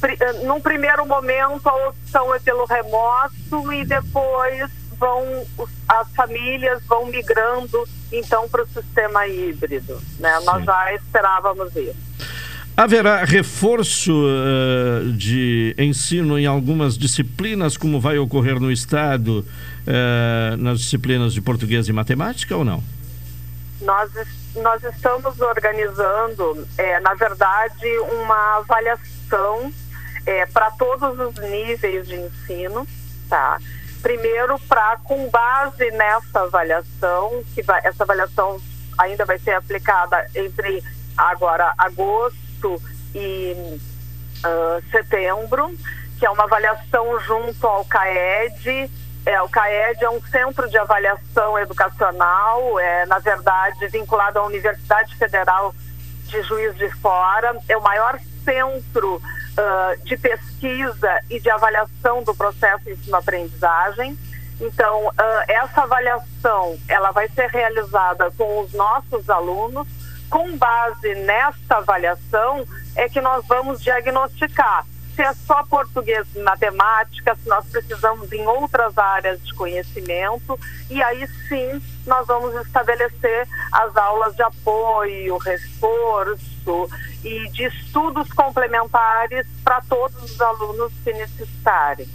Eh, 0.03 0.33
num 0.43 0.59
primeiro 0.59 1.05
momento, 1.05 1.69
a 1.69 1.89
opção 1.89 2.33
é 2.33 2.39
pelo 2.39 2.65
remoto 2.65 3.71
e 3.71 3.85
depois 3.85 4.80
vão 5.01 5.67
as 5.89 6.07
famílias 6.13 6.81
vão 6.85 7.07
migrando 7.07 7.83
então 8.11 8.47
para 8.47 8.63
o 8.63 8.67
sistema 8.67 9.27
híbrido, 9.27 9.99
né? 10.19 10.39
Nós 10.45 10.63
já 10.63 10.93
esperávamos 10.93 11.75
isso. 11.75 12.11
Haverá 12.77 13.25
reforço 13.25 14.11
uh, 14.13 15.11
de 15.11 15.75
ensino 15.77 16.39
em 16.39 16.45
algumas 16.45 16.97
disciplinas, 16.97 17.75
como 17.75 17.99
vai 17.99 18.17
ocorrer 18.17 18.59
no 18.59 18.71
Estado, 18.71 19.45
uh, 19.85 20.57
nas 20.57 20.79
disciplinas 20.79 21.33
de 21.33 21.41
português 21.41 21.87
e 21.89 21.93
matemática 21.93 22.55
ou 22.55 22.63
não? 22.63 22.81
Nós, 23.81 24.11
nós 24.55 24.83
estamos 24.83 25.39
organizando, 25.39 26.67
é, 26.77 26.99
na 27.01 27.13
verdade, 27.13 27.87
uma 28.13 28.57
avaliação 28.57 29.71
é, 30.25 30.45
para 30.45 30.71
todos 30.71 31.19
os 31.19 31.35
níveis 31.49 32.07
de 32.07 32.15
ensino, 32.15 32.87
tá? 33.29 33.59
Primeiro, 34.01 34.57
para 34.67 34.97
com 34.97 35.29
base 35.29 35.91
nessa 35.91 36.41
avaliação, 36.41 37.43
que 37.53 37.61
vai, 37.61 37.81
essa 37.83 38.03
avaliação 38.03 38.59
ainda 38.97 39.25
vai 39.25 39.37
ser 39.37 39.53
aplicada 39.53 40.25
entre 40.35 40.83
agora 41.15 41.73
agosto 41.77 42.81
e 43.13 43.79
uh, 44.45 44.89
setembro, 44.89 45.71
que 46.17 46.25
é 46.25 46.29
uma 46.29 46.43
avaliação 46.43 47.19
junto 47.21 47.65
ao 47.65 47.85
CAED. 47.85 48.89
É, 49.23 49.41
o 49.41 49.49
CAED 49.49 50.03
é 50.03 50.09
um 50.09 50.21
centro 50.23 50.67
de 50.67 50.77
avaliação 50.77 51.57
educacional, 51.59 52.79
é, 52.79 53.05
na 53.05 53.19
verdade, 53.19 53.87
vinculado 53.87 54.39
à 54.39 54.45
Universidade 54.45 55.15
Federal 55.15 55.75
de 56.25 56.41
Juiz 56.43 56.75
de 56.75 56.89
Fora. 56.89 57.55
É 57.69 57.77
o 57.77 57.81
maior 57.81 58.19
centro 58.43 59.21
uh, 59.57 60.03
de 60.03 60.17
pesquisa 60.17 61.21
e 61.29 61.39
de 61.39 61.49
avaliação 61.49 62.23
do 62.23 62.35
processo 62.35 62.89
ensino-aprendizagem. 62.89 64.17
Então, 64.59 65.07
uh, 65.07 65.13
essa 65.47 65.83
avaliação 65.83 66.77
ela 66.87 67.11
vai 67.11 67.27
ser 67.29 67.47
realizada 67.49 68.31
com 68.31 68.61
os 68.61 68.73
nossos 68.73 69.29
alunos. 69.29 69.87
Com 70.29 70.57
base 70.57 71.13
nessa 71.15 71.77
avaliação 71.77 72.65
é 72.95 73.09
que 73.09 73.19
nós 73.19 73.45
vamos 73.47 73.81
diagnosticar 73.81 74.85
se 75.21 75.23
é 75.23 75.33
só 75.33 75.63
português 75.63 76.25
e 76.35 76.39
matemática, 76.39 77.35
se 77.35 77.47
nós 77.47 77.63
precisamos 77.67 78.31
em 78.31 78.43
outras 78.47 78.97
áreas 78.97 79.39
de 79.45 79.53
conhecimento, 79.53 80.59
e 80.89 81.01
aí 81.03 81.27
sim 81.47 81.79
nós 82.07 82.25
vamos 82.25 82.55
estabelecer 82.65 83.47
as 83.71 83.95
aulas 83.95 84.35
de 84.35 84.41
apoio, 84.41 85.37
reforço 85.37 86.89
e 87.23 87.47
de 87.49 87.65
estudos 87.65 88.33
complementares 88.33 89.45
para 89.63 89.81
todos 89.81 90.23
os 90.23 90.41
alunos 90.41 90.91
que 91.03 91.13
necessitarem. 91.13 92.07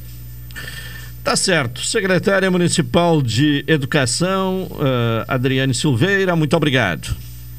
Tá 1.22 1.36
certo. 1.36 1.80
Secretária 1.80 2.50
Municipal 2.50 3.22
de 3.22 3.64
Educação, 3.68 4.64
uh, 4.72 5.24
Adriane 5.28 5.74
Silveira, 5.74 6.34
muito 6.34 6.56
obrigado. 6.56 7.16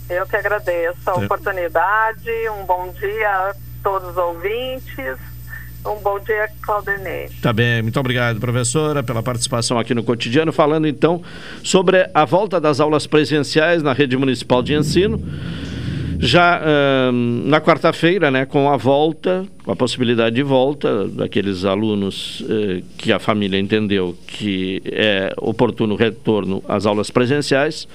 Eu 0.10 0.25
que 0.25 0.36
agradeço 0.36 1.10
a 1.10 1.16
oportunidade. 1.16 2.32
Um 2.62 2.66
bom 2.66 2.94
dia 2.94 3.30
a 3.30 3.56
todos 3.84 4.10
os 4.10 4.18
ouvintes. 4.18 5.18
Um 5.88 6.01
bom 6.01 6.20
dia, 6.20 6.50
Claudinei. 6.62 7.29
Tá 7.41 7.53
bem, 7.53 7.82
muito 7.82 7.98
obrigado, 7.98 8.41
professora, 8.41 9.01
pela 9.01 9.24
participação 9.24 9.79
aqui 9.79 9.94
no 9.94 10.03
cotidiano, 10.03 10.51
falando 10.51 10.86
então 10.86 11.22
sobre 11.63 12.10
a 12.13 12.25
volta 12.25 12.60
das 12.60 12.82
aulas 12.82 13.08
presenciais 13.08 13.82
na 13.82 13.94
rede 13.94 14.17
municipal 14.17 14.62
de 14.62 14.74
ensino. 14.74 15.24
Já 16.20 16.60
uh, 16.60 17.12
na 17.12 17.62
quarta-feira, 17.62 18.29
né, 18.29 18.46
com 18.46 18.70
a 18.70 18.75
volta, 18.75 19.46
com 19.63 19.72
a 19.72 19.75
possibilidade 19.75 20.36
de 20.36 20.44
volta 20.44 21.08
daqueles 21.08 21.63
alunos 21.63 22.41
uh, 22.41 22.84
que 22.98 23.13
a 23.13 23.20
família 23.20 23.58
entendeu 23.58 24.17
que 24.25 24.82
é 24.86 25.32
oportuno 25.38 25.96
retorno 25.96 26.62
às 26.67 26.86
aulas 26.86 27.10
presenciais, 27.10 27.88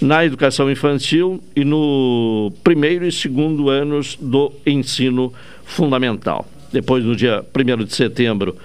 na 0.00 0.24
educação 0.24 0.70
infantil 0.70 1.42
e 1.54 1.64
no 1.64 2.52
primeiro 2.62 3.04
e 3.04 3.12
segundo 3.12 3.68
anos 3.68 4.16
do 4.18 4.50
ensino 4.64 5.32
fundamental. 5.64 6.46
Depois, 6.72 7.04
no 7.04 7.16
dia 7.16 7.44
1 7.54 7.84
de 7.84 7.94
setembro, 7.94 8.56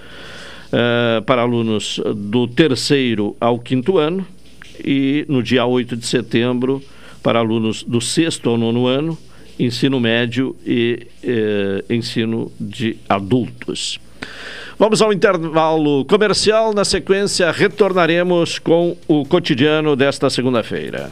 uh, 0.72 1.22
para 1.24 1.42
alunos 1.42 2.00
do 2.16 2.48
terceiro 2.48 3.36
ao 3.40 3.60
quinto 3.60 3.98
ano, 3.98 4.26
e 4.84 5.26
no 5.30 5.44
dia 5.44 5.66
8 5.66 5.96
de 5.96 6.06
setembro, 6.06 6.82
para 7.22 7.40
alunos 7.40 7.84
do 7.84 8.02
sexto 8.02 8.50
ao 8.50 8.58
nono 8.58 8.88
ano, 8.88 9.18
ensino 9.60 10.00
médio 10.00 10.56
e 10.66 11.08
eh, 11.24 11.84
ensino 11.90 12.52
de 12.60 12.98
adultos. 13.08 14.00
Vamos 14.80 15.02
ao 15.02 15.14
intervalo 15.14 16.04
comercial. 16.06 16.74
Na 16.74 16.84
sequência, 16.84 17.52
retornaremos 17.52 18.58
com 18.58 18.98
o 19.08 19.24
cotidiano 19.24 19.96
desta 19.96 20.30
segunda-feira. 20.30 21.12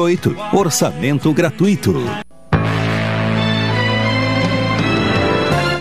53981612828. 0.00 0.36
Orçamento 0.52 1.32
gratuito. 1.32 1.94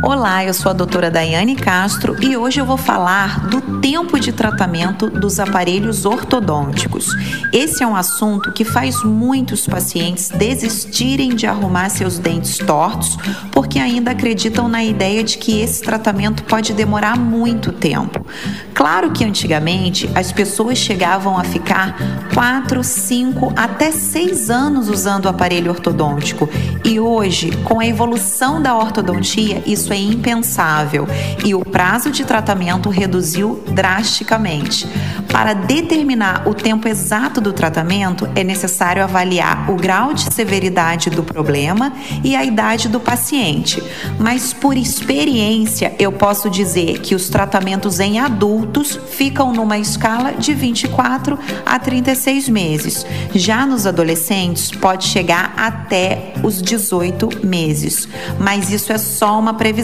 Olá, 0.00 0.44
eu 0.44 0.54
sou 0.54 0.70
a 0.70 0.72
doutora 0.72 1.10
Daiane 1.10 1.56
Castro 1.56 2.16
e 2.22 2.36
hoje 2.36 2.60
eu 2.60 2.64
vou 2.64 2.76
falar 2.76 3.48
do 3.48 3.60
tempo 3.80 4.18
de 4.18 4.30
tratamento 4.30 5.10
dos 5.10 5.40
aparelhos 5.40 6.06
ortodônticos. 6.06 7.08
Esse 7.52 7.82
é 7.82 7.86
um 7.86 7.96
assunto 7.96 8.52
que 8.52 8.64
faz 8.64 9.02
muitos 9.02 9.66
pacientes 9.66 10.28
desistirem 10.28 11.34
de 11.34 11.46
arrumar 11.46 11.88
seus 11.88 12.16
dentes 12.18 12.58
tortos 12.58 13.18
porque 13.50 13.80
ainda 13.80 14.12
acreditam 14.12 14.68
na 14.68 14.84
ideia 14.84 15.24
de 15.24 15.36
que 15.36 15.60
esse 15.60 15.82
tratamento 15.82 16.44
pode 16.44 16.72
demorar 16.72 17.18
muito 17.18 17.72
tempo. 17.72 18.24
Claro 18.72 19.10
que 19.10 19.24
antigamente 19.24 20.08
as 20.14 20.30
pessoas 20.30 20.78
chegavam 20.78 21.36
a 21.36 21.42
ficar 21.42 21.96
4, 22.34 22.84
5 22.84 23.52
até 23.56 23.90
6 23.90 24.48
anos 24.48 24.88
usando 24.88 25.24
o 25.24 25.28
aparelho 25.28 25.72
ortodôntico 25.72 26.48
e 26.84 27.00
hoje, 27.00 27.50
com 27.64 27.80
a 27.80 27.86
evolução 27.86 28.62
da 28.62 28.76
ortodontia, 28.76 29.60
isso 29.66 29.88
isso 29.88 29.92
é 29.98 30.00
impensável 30.00 31.06
e 31.44 31.54
o 31.54 31.64
prazo 31.64 32.10
de 32.10 32.24
tratamento 32.24 32.88
reduziu 32.88 33.62
drasticamente. 33.72 34.86
Para 35.32 35.52
determinar 35.52 36.48
o 36.48 36.54
tempo 36.54 36.88
exato 36.88 37.40
do 37.40 37.52
tratamento, 37.52 38.28
é 38.34 38.44
necessário 38.44 39.02
avaliar 39.02 39.70
o 39.70 39.76
grau 39.76 40.14
de 40.14 40.32
severidade 40.32 41.10
do 41.10 41.22
problema 41.22 41.92
e 42.22 42.36
a 42.36 42.44
idade 42.44 42.88
do 42.88 43.00
paciente. 43.00 43.82
Mas 44.18 44.52
por 44.52 44.76
experiência, 44.76 45.94
eu 45.98 46.12
posso 46.12 46.48
dizer 46.48 47.00
que 47.00 47.14
os 47.14 47.28
tratamentos 47.28 47.98
em 47.98 48.20
adultos 48.20 48.98
ficam 49.10 49.52
numa 49.52 49.78
escala 49.78 50.32
de 50.32 50.54
24 50.54 51.38
a 51.66 51.78
36 51.78 52.48
meses. 52.48 53.04
Já 53.34 53.66
nos 53.66 53.86
adolescentes, 53.86 54.70
pode 54.70 55.06
chegar 55.06 55.54
até 55.56 56.34
os 56.42 56.62
18 56.62 57.44
meses. 57.44 58.08
Mas 58.38 58.70
isso 58.70 58.92
é 58.92 58.98
só 58.98 59.38
uma 59.38 59.54
previsão 59.54 59.77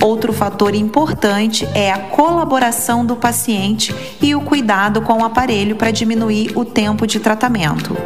Outro 0.00 0.32
fator 0.32 0.74
importante 0.74 1.68
é 1.74 1.92
a 1.92 1.98
colaboração 1.98 3.06
do 3.06 3.14
paciente 3.14 3.94
e 4.20 4.34
o 4.34 4.40
cuidado 4.40 5.00
com 5.02 5.18
o 5.18 5.24
aparelho 5.24 5.76
para 5.76 5.90
diminuir 5.90 6.52
o 6.56 6.64
tempo 6.64 7.06
de 7.06 7.20
tratamento. 7.20 7.96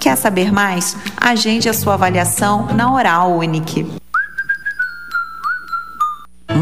Quer 0.00 0.16
saber 0.16 0.52
mais? 0.52 0.96
Agende 1.16 1.68
a 1.68 1.74
sua 1.74 1.94
avaliação 1.94 2.68
na 2.74 2.92
Oral 2.92 3.36
Unique. 3.36 4.05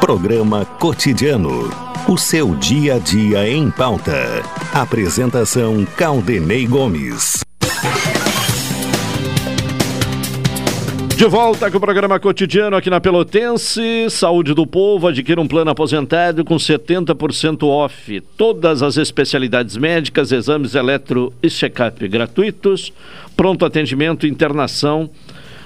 Programa 0.00 0.64
Cotidiano. 0.64 1.70
O 2.08 2.16
seu 2.16 2.54
dia 2.54 2.94
a 2.94 2.98
dia 2.98 3.48
em 3.48 3.70
pauta. 3.70 4.42
Apresentação 4.72 5.84
Caldenei 5.96 6.66
Gomes. 6.66 7.44
De 11.18 11.26
volta 11.26 11.68
com 11.68 11.78
o 11.78 11.80
programa 11.80 12.20
cotidiano 12.20 12.76
aqui 12.76 12.88
na 12.88 13.00
Pelotense. 13.00 14.06
Saúde 14.08 14.54
do 14.54 14.64
povo, 14.64 15.08
adquira 15.08 15.40
um 15.40 15.48
plano 15.48 15.68
aposentado 15.68 16.44
com 16.44 16.54
70% 16.54 17.64
off. 17.64 18.20
Todas 18.36 18.84
as 18.84 18.96
especialidades 18.96 19.76
médicas, 19.76 20.30
exames 20.30 20.76
eletro 20.76 21.32
e 21.42 21.50
check-up 21.50 22.06
gratuitos. 22.06 22.92
Pronto 23.36 23.64
atendimento, 23.64 24.28
internação 24.28 25.10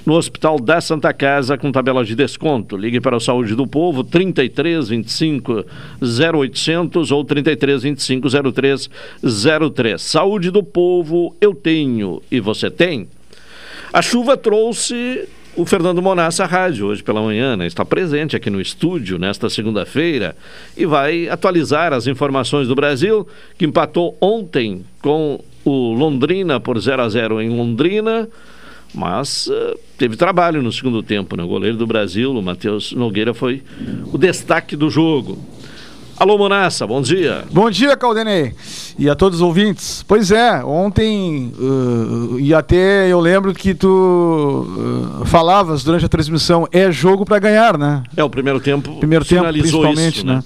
no 0.05 0.15
Hospital 0.15 0.59
da 0.59 0.81
Santa 0.81 1.13
Casa 1.13 1.57
com 1.57 1.71
tabela 1.73 2.05
de 2.05 2.15
desconto. 2.15 2.77
Ligue 2.77 3.01
para 3.01 3.17
a 3.17 3.21
Saúde 3.21 3.55
do 3.55 3.67
Povo 3.67 4.03
33 4.05 4.89
25 4.89 5.65
0800 6.03 7.11
ou 7.13 7.25
33 7.25 7.83
25 7.83 8.29
0303. 8.53 10.03
Saúde 10.03 10.51
do 10.51 10.63
Povo 10.63 11.37
eu 11.41 11.55
tenho 11.55 12.23
e 12.31 12.41
você 12.41 12.71
tem. 12.71 13.09
A 13.93 14.01
chuva 14.01 14.37
trouxe 14.37 15.29
o 15.55 15.67
Fernando 15.67 16.01
Monassa 16.01 16.47
rádio 16.47 16.87
hoje 16.87 17.03
pela 17.03 17.21
manhã, 17.21 17.57
né? 17.57 17.67
está 17.67 17.85
presente 17.85 18.35
aqui 18.35 18.49
no 18.49 18.61
estúdio 18.61 19.19
nesta 19.19 19.51
segunda-feira 19.51 20.35
e 20.77 20.87
vai 20.87 21.29
atualizar 21.29 21.93
as 21.93 22.07
informações 22.07 22.69
do 22.69 22.75
Brasil, 22.75 23.27
que 23.59 23.67
empatou 23.67 24.17
ontem 24.19 24.83
com 25.03 25.41
o 25.65 25.93
Londrina 25.93 26.59
por 26.59 26.79
0 26.79 27.03
a 27.03 27.09
0 27.09 27.41
em 27.43 27.51
Londrina. 27.51 28.29
Mas 28.95 29.47
uh, 29.47 29.79
teve 29.97 30.17
trabalho 30.17 30.63
no 30.63 30.71
segundo 30.71 31.03
tempo, 31.03 31.37
né? 31.37 31.43
O 31.43 31.49
goleiro 31.49 31.77
do 31.77 31.87
Brasil, 31.87 32.33
o 32.33 32.43
Matheus 32.43 32.93
Nogueira, 32.93 33.33
foi 33.33 33.63
o 34.13 34.19
destaque 34.19 34.77
do 34.77 34.91
jogo. 34.91 35.39
Alô, 36.23 36.39
Monassa, 36.39 36.87
bom 36.87 37.01
dia. 37.01 37.45
Bom 37.51 37.71
dia, 37.71 37.97
Caldenei. 37.97 38.55
E 38.99 39.09
a 39.09 39.15
todos 39.15 39.41
os 39.41 39.43
ouvintes. 39.43 40.05
Pois 40.07 40.31
é, 40.31 40.63
ontem, 40.63 41.53
uh, 41.59 42.39
e 42.39 42.55
até 42.55 43.09
eu 43.09 43.19
lembro 43.19 43.53
que 43.55 43.75
tu 43.75 43.89
uh, 45.21 45.25
falavas 45.25 45.83
durante 45.83 46.05
a 46.05 46.09
transmissão, 46.09 46.69
é 46.71 46.93
jogo 46.93 47.25
para 47.25 47.39
ganhar, 47.39 47.79
né? 47.79 48.05
É, 48.17 48.23
o 48.23 48.31
primeiro 48.31 48.61
tempo 48.61 48.99
primeiro 49.01 49.25
tempo, 49.25 49.49
principalmente, 49.53 50.19
isso, 50.19 50.27
né? 50.27 50.37
né? 50.37 50.45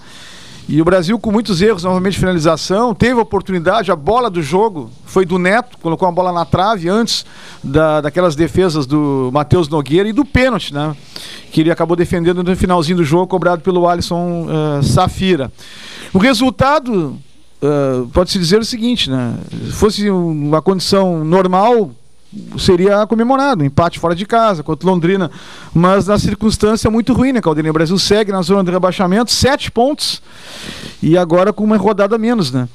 E 0.68 0.82
o 0.82 0.84
Brasil, 0.84 1.16
com 1.16 1.30
muitos 1.30 1.62
erros, 1.62 1.84
novamente 1.84 2.14
de 2.14 2.18
finalização, 2.18 2.92
teve 2.92 3.20
oportunidade, 3.20 3.92
a 3.92 3.96
bola 3.96 4.28
do 4.28 4.42
jogo 4.42 4.90
foi 5.04 5.24
do 5.24 5.38
Neto, 5.38 5.78
colocou 5.78 6.08
a 6.08 6.10
bola 6.10 6.32
na 6.32 6.44
trave 6.44 6.88
antes 6.88 7.24
da, 7.62 8.00
daquelas 8.00 8.34
defesas 8.34 8.84
do 8.84 9.30
Matheus 9.32 9.68
Nogueira 9.68 10.08
e 10.08 10.12
do 10.12 10.24
pênalti, 10.24 10.74
né? 10.74 10.96
Que 11.52 11.60
ele 11.60 11.70
acabou 11.70 11.96
defendendo 11.96 12.42
no 12.42 12.56
finalzinho 12.56 12.96
do 12.96 13.04
jogo, 13.04 13.28
cobrado 13.28 13.62
pelo 13.62 13.88
Alisson 13.88 14.46
uh, 14.46 14.82
Safira. 14.82 15.52
O 16.12 16.18
resultado, 16.18 17.16
uh, 17.62 18.08
pode-se 18.08 18.36
dizer 18.36 18.58
o 18.58 18.64
seguinte, 18.64 19.08
né? 19.08 19.36
Se 19.66 19.72
fosse 19.72 20.10
uma 20.10 20.60
condição 20.60 21.24
normal, 21.24 21.92
seria 22.58 23.06
comemorado, 23.06 23.64
empate 23.64 23.98
fora 23.98 24.14
de 24.14 24.26
casa 24.26 24.62
contra 24.62 24.88
Londrina, 24.88 25.30
mas 25.74 26.06
na 26.06 26.18
circunstância 26.18 26.90
muito 26.90 27.12
ruim, 27.12 27.32
né, 27.32 27.40
Caldeira? 27.40 27.70
O 27.70 27.72
Brasil 27.72 27.98
segue 27.98 28.32
na 28.32 28.42
zona 28.42 28.64
de 28.64 28.70
rebaixamento, 28.70 29.30
sete 29.30 29.70
pontos 29.70 30.22
e 31.02 31.16
agora 31.16 31.52
com 31.52 31.64
uma 31.64 31.76
rodada 31.76 32.18
menos, 32.18 32.52
né? 32.52 32.68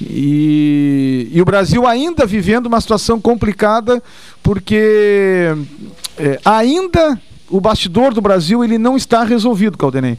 E, 0.00 1.28
e 1.32 1.42
o 1.42 1.44
Brasil 1.44 1.86
ainda 1.86 2.24
vivendo 2.24 2.66
uma 2.66 2.80
situação 2.80 3.20
complicada 3.20 4.02
porque 4.42 5.54
é, 6.16 6.40
ainda 6.44 7.18
o 7.52 7.60
bastidor 7.60 8.14
do 8.14 8.20
Brasil 8.20 8.64
ele 8.64 8.78
não 8.78 8.96
está 8.96 9.24
resolvido, 9.24 9.76
Caldenei. 9.76 10.18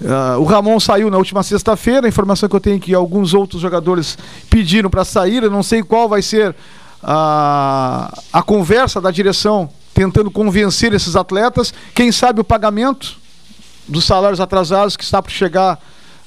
Uh, 0.00 0.40
o 0.40 0.44
Ramon 0.44 0.80
saiu 0.80 1.10
na 1.10 1.18
última 1.18 1.42
sexta-feira, 1.42 2.06
a 2.06 2.08
informação 2.08 2.48
que 2.48 2.56
eu 2.56 2.60
tenho 2.60 2.76
é 2.76 2.80
que 2.80 2.94
alguns 2.94 3.34
outros 3.34 3.60
jogadores 3.60 4.16
pediram 4.48 4.88
para 4.88 5.04
sair, 5.04 5.42
eu 5.42 5.50
não 5.50 5.62
sei 5.62 5.82
qual 5.82 6.08
vai 6.08 6.22
ser 6.22 6.56
a, 7.02 8.12
a 8.32 8.42
conversa 8.42 9.00
da 9.00 9.10
direção 9.10 9.70
tentando 9.92 10.30
convencer 10.30 10.92
esses 10.94 11.16
atletas, 11.16 11.74
quem 11.94 12.10
sabe 12.10 12.40
o 12.40 12.44
pagamento 12.44 13.18
dos 13.86 14.04
salários 14.04 14.40
atrasados 14.40 14.96
que 14.96 15.04
está 15.04 15.20
para 15.20 15.32
chegar 15.32 15.78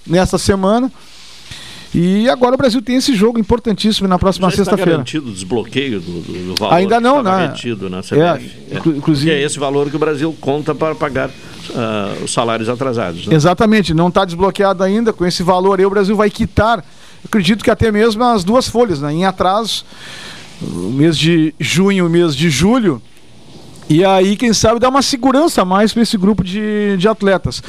nesta 0.05 0.37
semana. 0.37 0.91
E 1.95 2.27
agora 2.27 2.55
o 2.55 2.57
Brasil 2.57 2.81
tem 2.81 2.95
esse 2.95 3.13
jogo 3.13 3.39
importantíssimo 3.39 4.07
na 4.07 4.17
próxima 4.17 4.49
sexta-feira. 4.49 4.91
garantido 4.91 5.29
o 5.29 5.31
desbloqueio 5.31 6.01
do, 6.01 6.21
do, 6.21 6.47
do 6.47 6.55
valor 6.55 6.73
Ainda 6.73 6.99
não, 6.99 7.17
né? 7.21 7.31
garantido 7.31 7.87
na 7.87 8.01
CBF. 8.01 8.15
É, 8.17 8.75
é. 8.75 8.77
Inclusive... 8.97 9.31
é 9.31 9.41
esse 9.41 9.59
valor 9.59 9.89
que 9.91 9.95
o 9.95 9.99
Brasil 9.99 10.35
conta 10.41 10.73
para 10.73 10.95
pagar 10.95 11.29
uh, 11.29 12.23
os 12.23 12.33
salários 12.33 12.67
atrasados. 12.67 13.27
Né? 13.27 13.35
Exatamente, 13.35 13.93
não 13.93 14.07
está 14.07 14.25
desbloqueado 14.25 14.83
ainda. 14.83 15.13
Com 15.13 15.23
esse 15.23 15.43
valor 15.43 15.79
aí 15.79 15.85
o 15.85 15.89
Brasil 15.89 16.15
vai 16.15 16.31
quitar, 16.31 16.83
acredito 17.23 17.63
que 17.63 17.69
até 17.69 17.91
mesmo 17.91 18.23
as 18.23 18.43
duas 18.43 18.67
folhas, 18.67 18.99
né? 18.99 19.13
Em 19.13 19.25
atraso 19.25 19.85
o 20.61 20.91
mês 20.91 21.17
de 21.17 21.53
junho, 21.59 22.07
o 22.07 22.09
mês 22.09 22.35
de 22.35 22.49
julho, 22.49 23.01
E 23.89 24.03
aí, 24.03 24.35
quem 24.35 24.53
sabe, 24.53 24.79
dá 24.79 24.89
uma 24.89 25.01
segurança 25.01 25.61
a 25.61 25.65
mais 25.65 25.93
para 25.93 26.03
esse 26.03 26.17
grupo 26.17 26.43
de, 26.43 26.95
de 26.97 27.07
atletas. 27.07 27.61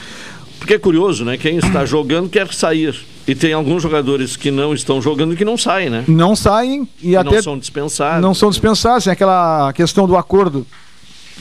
Porque 0.58 0.74
é 0.74 0.78
curioso, 0.78 1.24
né? 1.24 1.36
Quem 1.36 1.56
está 1.58 1.84
jogando 1.86 2.28
quer 2.28 2.52
sair. 2.52 2.94
E 3.26 3.34
tem 3.34 3.52
alguns 3.52 3.82
jogadores 3.82 4.36
que 4.36 4.50
não 4.50 4.74
estão 4.74 5.00
jogando 5.00 5.32
e 5.32 5.36
que 5.36 5.44
não 5.44 5.56
saem, 5.56 5.90
né? 5.90 6.04
Não 6.06 6.36
saem 6.36 6.88
e, 7.02 7.10
e 7.10 7.16
até. 7.16 7.36
Não 7.36 7.42
são 7.42 7.58
dispensados. 7.58 8.22
Não 8.22 8.34
são 8.34 8.50
dispensados. 8.50 9.04
Tem 9.04 9.12
aquela 9.12 9.72
questão 9.72 10.06
do 10.06 10.16
acordo 10.16 10.66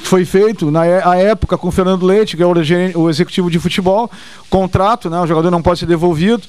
foi 0.02 0.26
feito 0.26 0.72
na 0.72 0.82
a 0.82 1.16
época 1.18 1.58
com 1.58 1.68
o 1.68 1.72
Fernando 1.72 2.06
Leite, 2.06 2.36
que 2.36 2.44
é 2.44 2.46
o, 2.46 2.54
o 2.96 3.10
executivo 3.10 3.50
de 3.50 3.60
futebol, 3.60 4.10
contrato, 4.50 5.10
né? 5.10 5.20
O 5.20 5.28
jogador 5.28 5.52
não 5.52 5.62
pode 5.62 5.80
ser 5.80 5.86
devolvido. 5.86 6.44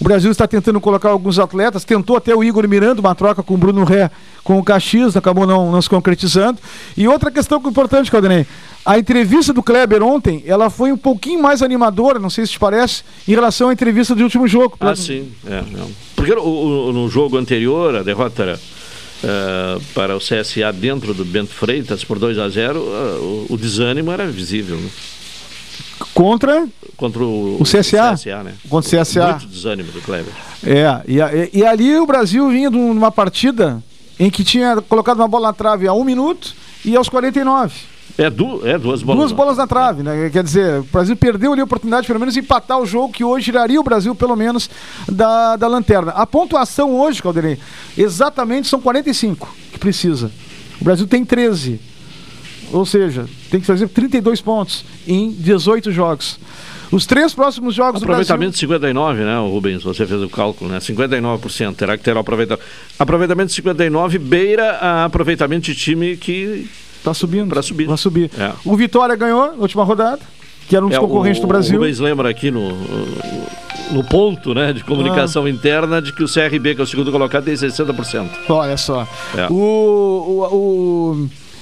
O 0.00 0.04
Brasil 0.04 0.30
está 0.30 0.46
tentando 0.46 0.80
colocar 0.80 1.08
alguns 1.08 1.38
atletas, 1.38 1.84
tentou 1.84 2.16
até 2.16 2.34
o 2.34 2.44
Igor 2.44 2.68
Miranda, 2.68 3.00
uma 3.00 3.14
troca 3.14 3.42
com 3.42 3.54
o 3.54 3.58
Bruno 3.58 3.84
Ré 3.84 4.10
com 4.44 4.58
o 4.58 4.64
Caxias, 4.64 5.16
acabou 5.16 5.46
não, 5.46 5.72
não 5.72 5.82
se 5.82 5.90
concretizando. 5.90 6.58
E 6.96 7.08
outra 7.08 7.30
questão 7.30 7.58
importante, 7.58 8.10
Caldenei, 8.10 8.46
a 8.84 8.98
entrevista 8.98 9.52
do 9.52 9.62
Kleber 9.62 10.02
ontem, 10.02 10.44
ela 10.46 10.70
foi 10.70 10.92
um 10.92 10.96
pouquinho 10.96 11.42
mais 11.42 11.62
animadora, 11.62 12.20
não 12.20 12.30
sei 12.30 12.46
se 12.46 12.52
te 12.52 12.58
parece, 12.58 13.02
em 13.26 13.32
relação 13.32 13.68
à 13.68 13.72
entrevista 13.72 14.14
do 14.14 14.22
último 14.22 14.46
jogo. 14.46 14.76
Ah, 14.78 14.94
sim. 14.94 15.32
É, 15.44 15.64
Porque 16.14 16.32
o, 16.32 16.88
o, 16.88 16.92
no 16.92 17.08
jogo 17.08 17.36
anterior, 17.36 17.96
a 17.96 18.02
derrota 18.04 18.42
era 18.44 18.54
uh, 18.56 19.80
para 19.94 20.16
o 20.16 20.20
CSA 20.20 20.72
dentro 20.72 21.12
do 21.14 21.24
Bento 21.24 21.52
Freitas 21.52 22.04
por 22.04 22.18
2 22.18 22.38
a 22.38 22.48
0 22.48 22.78
uh, 22.78 23.46
o, 23.50 23.54
o, 23.54 23.56
desânimo 23.56 24.12
era 24.12 24.26
visível. 24.26 24.76
Né? 24.76 24.88
Contra? 26.14 26.66
Contra 26.96 27.24
o, 27.24 27.60
o 27.60 27.64
CSA. 27.64 28.12
O 28.12 28.14
CSA 28.14 28.42
né? 28.42 28.54
Contra 28.68 28.98
o 28.98 29.02
CSA. 29.02 29.28
Muito 29.28 29.46
desânimo 29.46 29.92
do 29.92 30.00
Kleber. 30.00 30.32
É, 30.64 31.02
e, 31.06 31.18
e, 31.18 31.60
e 31.60 31.64
ali 31.64 31.96
o 31.96 32.06
Brasil 32.06 32.48
vinha 32.48 32.70
de 32.70 32.76
uma 32.76 33.10
partida 33.10 33.82
em 34.18 34.30
que 34.30 34.42
tinha 34.42 34.80
colocado 34.82 35.18
uma 35.18 35.28
bola 35.28 35.48
na 35.48 35.52
trave 35.52 35.86
a 35.86 35.92
um 35.92 36.04
minuto 36.04 36.54
e 36.84 36.96
aos 36.96 37.08
49. 37.08 37.74
É, 38.18 38.30
du 38.30 38.66
é 38.66 38.78
duas 38.78 39.02
bolas. 39.02 39.20
Duas 39.20 39.32
bolas 39.32 39.56
na 39.58 39.66
trave, 39.66 40.02
né? 40.02 40.30
Quer 40.30 40.42
dizer, 40.42 40.80
o 40.80 40.84
Brasil 40.84 41.14
perdeu 41.14 41.52
ali 41.52 41.60
a 41.60 41.64
oportunidade, 41.64 42.06
pelo 42.06 42.18
menos, 42.18 42.32
de 42.32 42.40
empatar 42.40 42.78
o 42.78 42.86
jogo, 42.86 43.12
que 43.12 43.22
hoje 43.22 43.44
tiraria 43.46 43.78
o 43.78 43.84
Brasil, 43.84 44.14
pelo 44.14 44.34
menos, 44.34 44.70
da, 45.06 45.56
da 45.56 45.68
lanterna. 45.68 46.12
A 46.12 46.26
pontuação 46.26 46.98
hoje, 46.98 47.22
Calderei, 47.22 47.58
exatamente 47.96 48.68
são 48.68 48.80
45 48.80 49.54
que 49.70 49.78
precisa. 49.78 50.30
O 50.80 50.84
Brasil 50.84 51.06
tem 51.06 51.24
13. 51.24 51.78
Ou 52.72 52.86
seja, 52.86 53.26
tem 53.50 53.60
que 53.60 53.66
fazer 53.66 53.88
32 53.88 54.40
pontos 54.40 54.84
em 55.06 55.30
18 55.32 55.92
jogos. 55.92 56.38
Os 56.90 57.04
três 57.04 57.34
próximos 57.34 57.74
jogos 57.74 58.00
aproveitamento 58.00 58.52
do 58.52 58.68
Brasil... 58.68 58.92
59, 58.92 59.24
né, 59.24 59.38
Rubens? 59.38 59.82
Você 59.82 60.06
fez 60.06 60.22
o 60.22 60.28
cálculo, 60.28 60.70
né? 60.70 60.78
59%. 60.78 61.74
Terá 61.74 61.96
que 61.98 62.04
ter 62.04 62.14
o 62.14 62.18
aproveitamento. 62.20 62.64
Aproveitamento 62.98 63.52
59 63.52 64.18
beira 64.18 64.72
a 64.76 65.04
aproveitamento 65.04 65.64
de 65.66 65.74
time 65.74 66.16
que 66.16 66.68
Tá 67.06 67.14
subindo. 67.14 67.50
Para 67.50 67.62
subir. 67.62 67.86
Vai 67.86 67.96
subir. 67.96 68.30
É. 68.36 68.50
O 68.64 68.76
Vitória 68.76 69.14
ganhou 69.14 69.52
na 69.52 69.62
última 69.62 69.84
rodada, 69.84 70.18
que 70.68 70.74
era 70.74 70.84
um 70.84 70.88
dos 70.88 70.98
é, 70.98 71.00
concorrentes 71.00 71.38
o, 71.38 71.42
do 71.42 71.46
Brasil. 71.46 71.76
O 71.76 71.78
Rubens 71.78 72.00
lembra 72.00 72.28
aqui 72.28 72.50
no, 72.50 72.70
no 73.92 74.02
ponto 74.02 74.52
né, 74.52 74.72
de 74.72 74.82
comunicação 74.82 75.44
ah. 75.44 75.50
interna 75.50 76.02
de 76.02 76.12
que 76.12 76.24
o 76.24 76.26
CRB, 76.26 76.74
que 76.74 76.80
é 76.80 76.84
o 76.84 76.86
segundo 76.86 77.12
colocado, 77.12 77.44
tem 77.44 77.54
60%. 77.54 78.28
Olha 78.48 78.76
só. 78.76 79.06
É. 79.36 79.46
O, 79.48 79.54
o, 79.54 80.56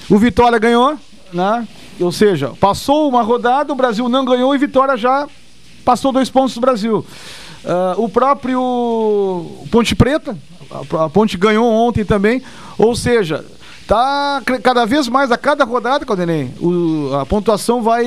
o, 0.09 0.15
o 0.15 0.17
Vitória 0.17 0.57
ganhou, 0.57 0.97
né? 1.35 1.67
Ou 1.99 2.11
seja, 2.11 2.51
passou 2.59 3.07
uma 3.07 3.21
rodada, 3.21 3.71
o 3.71 3.75
Brasil 3.75 4.09
não 4.09 4.25
ganhou 4.25 4.55
e 4.55 4.57
Vitória 4.57 4.97
já 4.97 5.27
passou 5.83 6.11
dois 6.11 6.29
pontos 6.29 6.55
do 6.55 6.61
Brasil. 6.61 7.05
Uh, 7.63 8.03
o 8.03 8.09
próprio 8.09 9.45
Ponte 9.71 9.95
Preta, 9.95 10.37
a, 10.99 11.09
Ponte 11.09 11.37
ganhou 11.37 11.71
ontem 11.71 12.03
também. 12.03 12.41
Ou 12.77 12.95
seja, 12.95 13.43
Tá 13.87 14.41
cada 14.63 14.83
vez 14.83 15.07
mais, 15.07 15.31
a 15.31 15.37
cada 15.37 15.63
rodada, 15.63 16.03
Caldenei, 16.03 16.49
a 17.21 17.23
pontuação 17.23 17.83
vai 17.83 18.03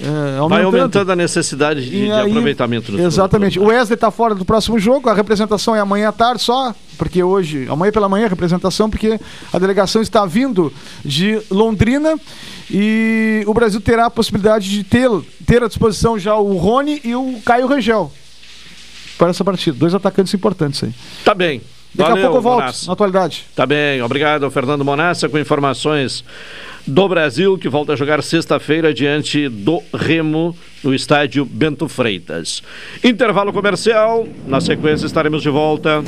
é, 0.00 0.38
aumentando. 0.38 0.48
Vai 0.48 0.62
aumentando 0.62 1.10
a 1.10 1.16
necessidade 1.16 1.82
de, 1.82 2.04
de 2.04 2.12
aí, 2.12 2.30
aproveitamento. 2.30 2.92
No 2.92 3.00
exatamente. 3.00 3.58
O 3.58 3.66
Wesley 3.66 3.94
está 3.94 4.12
fora 4.12 4.36
do 4.36 4.44
próximo 4.44 4.78
jogo, 4.78 5.08
a 5.08 5.12
representação 5.14 5.74
é 5.74 5.80
amanhã 5.80 6.10
à 6.10 6.12
tarde 6.12 6.42
só, 6.42 6.72
porque 7.00 7.22
hoje, 7.22 7.66
amanhã 7.70 7.90
pela 7.90 8.10
manhã 8.10 8.26
a 8.26 8.28
representação, 8.28 8.90
porque 8.90 9.18
a 9.50 9.58
delegação 9.58 10.02
está 10.02 10.26
vindo 10.26 10.70
de 11.02 11.40
Londrina 11.50 12.20
e 12.70 13.42
o 13.46 13.54
Brasil 13.54 13.80
terá 13.80 14.04
a 14.04 14.10
possibilidade 14.10 14.68
de 14.68 14.84
ter, 14.84 15.08
ter 15.46 15.62
à 15.62 15.66
disposição 15.66 16.18
já 16.18 16.36
o 16.36 16.58
Rony 16.58 17.00
e 17.02 17.14
o 17.14 17.40
Caio 17.42 17.66
Rangel 17.66 18.12
para 19.16 19.30
essa 19.30 19.42
partida. 19.42 19.78
Dois 19.78 19.94
atacantes 19.94 20.34
importantes 20.34 20.84
aí. 20.84 20.92
Tá 21.24 21.32
bem. 21.32 21.62
Daqui 21.94 22.10
Valeu, 22.10 22.16
a 22.16 22.26
pouco 22.26 22.36
eu 22.36 22.42
volto, 22.42 22.60
Monassa. 22.60 22.86
na 22.86 22.92
atualidade. 22.92 23.46
Tá 23.56 23.64
bem, 23.64 24.02
obrigado, 24.02 24.50
Fernando 24.50 24.84
Monassa, 24.84 25.26
com 25.26 25.38
informações 25.38 26.22
do 26.86 27.08
Brasil, 27.08 27.56
que 27.56 27.68
volta 27.68 27.94
a 27.94 27.96
jogar 27.96 28.22
sexta-feira 28.22 28.92
diante 28.92 29.48
do 29.48 29.82
Remo, 29.94 30.54
no 30.84 30.94
estádio 30.94 31.46
Bento 31.46 31.88
Freitas. 31.88 32.62
Intervalo 33.02 33.54
comercial, 33.54 34.28
na 34.46 34.60
sequência 34.60 35.06
estaremos 35.06 35.42
de 35.42 35.48
volta. 35.48 36.04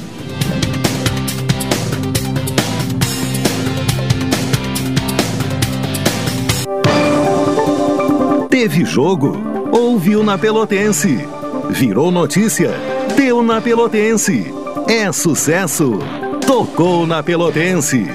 Teve 8.63 8.85
jogo? 8.85 9.37
Ouviu 9.73 10.23
na 10.23 10.39
Pelotense. 10.39 11.27
Virou 11.71 12.13
notícia? 12.13 12.71
Deu 13.17 13.43
na 13.43 13.61
Pelotense. 13.61 14.55
É 14.87 15.11
sucesso! 15.11 15.99
Tocou 16.47 17.05
na 17.05 17.25
Pelotense. 17.25 18.07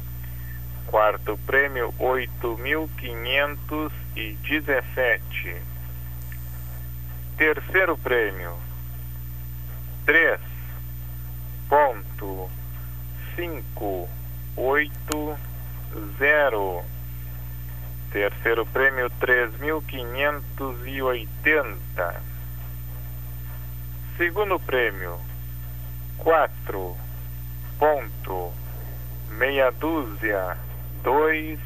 Quarto 0.87 1.39
prêmio, 1.47 1.95
oito 1.99 2.59
mil 2.59 2.91
quinhentos 2.99 3.91
e 4.15 4.37
dezessete. 4.43 5.57
Terceiro 7.39 7.97
prêmio, 7.97 8.55
três 10.05 10.41
ponto 11.71 12.51
cinco 13.39 14.09
oito 14.57 15.39
zero. 16.19 16.83
Terceiro 18.11 18.67
prêmio 18.67 19.09
três 19.21 19.57
mil 19.61 19.81
quinhentos 19.83 20.77
e 20.85 21.01
oitenta. 21.01 22.21
Segundo 24.17 24.59
prêmio 24.59 25.17
quatro 26.17 26.97
ponto 27.79 28.53
meia 29.29 29.71
dúzia 29.71 30.57
dois 31.05 31.61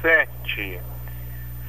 sete 0.00 0.80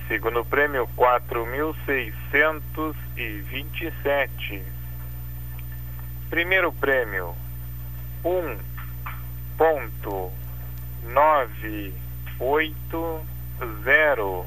segundo 0.07 0.45
prêmio 0.45 0.87
quatro 0.95 1.47
mil 1.47 1.75
seiscentos 1.83 2.95
e 3.17 3.39
vinte 3.49 3.87
e 3.87 3.93
sete 4.03 4.63
primeiro 6.29 6.71
prêmio 6.73 7.33
um 8.23 8.74
ponto 9.57 10.31
nove 11.03 11.93
oito 12.39 13.21
zero 13.83 14.45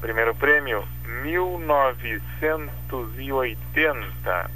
primeiro 0.00 0.34
prêmio 0.34 0.84
mil 1.22 1.58
novecentos 1.58 3.08
e 3.18 3.32
oitenta 3.32 4.50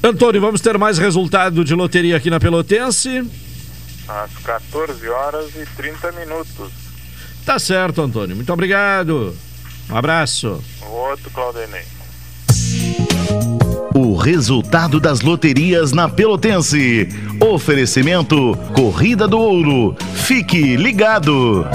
Antônio, 0.02 0.40
vamos 0.40 0.62
ter 0.62 0.78
mais 0.78 0.98
resultado 0.98 1.64
de 1.64 1.74
loteria 1.74 2.16
aqui 2.16 2.30
na 2.30 2.40
Pelotense? 2.40 3.30
Às 4.08 4.34
14 4.38 5.06
horas 5.08 5.54
e 5.54 5.66
30 5.76 6.10
minutos. 6.12 6.81
Tá 7.44 7.58
certo, 7.58 8.02
Antônio. 8.02 8.36
Muito 8.36 8.52
obrigado. 8.52 9.36
Um 9.90 9.96
abraço. 9.96 10.62
O 10.82 10.92
outro, 10.92 11.30
Claudinei. 11.30 11.82
O 13.94 14.16
resultado 14.16 14.98
das 14.98 15.20
loterias 15.20 15.92
na 15.92 16.08
Pelotense. 16.08 17.08
Oferecimento 17.40 18.56
Corrida 18.74 19.28
do 19.28 19.38
Ouro. 19.38 19.96
Fique 20.14 20.76
ligado. 20.76 21.66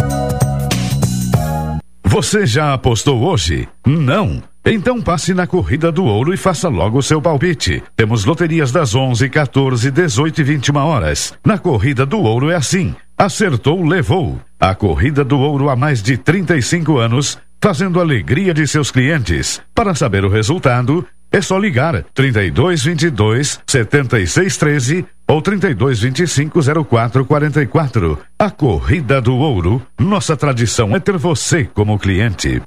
Você 2.03 2.45
já 2.45 2.73
apostou 2.73 3.21
hoje? 3.21 3.67
Não. 3.85 4.41
Então 4.65 5.01
passe 5.01 5.33
na 5.33 5.45
Corrida 5.45 5.91
do 5.91 6.03
Ouro 6.03 6.33
e 6.33 6.37
faça 6.37 6.67
logo 6.67 6.97
o 6.97 7.03
seu 7.03 7.21
palpite. 7.21 7.83
Temos 7.95 8.25
loterias 8.25 8.71
das 8.71 8.95
11, 8.95 9.29
14, 9.29 9.91
18 9.91 10.41
e 10.41 10.43
21 10.43 10.75
horas. 10.77 11.33
Na 11.45 11.57
Corrida 11.57 12.05
do 12.05 12.19
Ouro 12.19 12.49
é 12.49 12.55
assim. 12.55 12.95
Acertou, 13.17 13.83
levou. 13.83 14.39
A 14.59 14.75
Corrida 14.75 15.23
do 15.23 15.39
Ouro 15.39 15.69
há 15.69 15.75
mais 15.75 16.03
de 16.03 16.17
35 16.17 16.99
anos, 16.99 17.35
fazendo 17.59 17.99
alegria 17.99 18.53
de 18.53 18.67
seus 18.67 18.91
clientes. 18.91 19.59
Para 19.73 19.95
saber 19.95 20.23
o 20.23 20.29
resultado, 20.29 21.03
é 21.31 21.41
só 21.41 21.57
ligar 21.57 22.03
32 22.13 22.83
22 22.83 23.59
76 23.65 24.57
13 24.57 25.05
ou 25.27 25.41
32 25.41 25.99
25 25.99 26.85
04 26.85 27.25
44. 27.25 28.19
A 28.37 28.51
Corrida 28.51 29.19
do 29.19 29.35
Ouro. 29.35 29.81
Nossa 29.99 30.37
tradição 30.37 30.95
é 30.95 30.99
ter 30.99 31.17
você 31.17 31.65
como 31.65 31.97
cliente. 31.97 32.61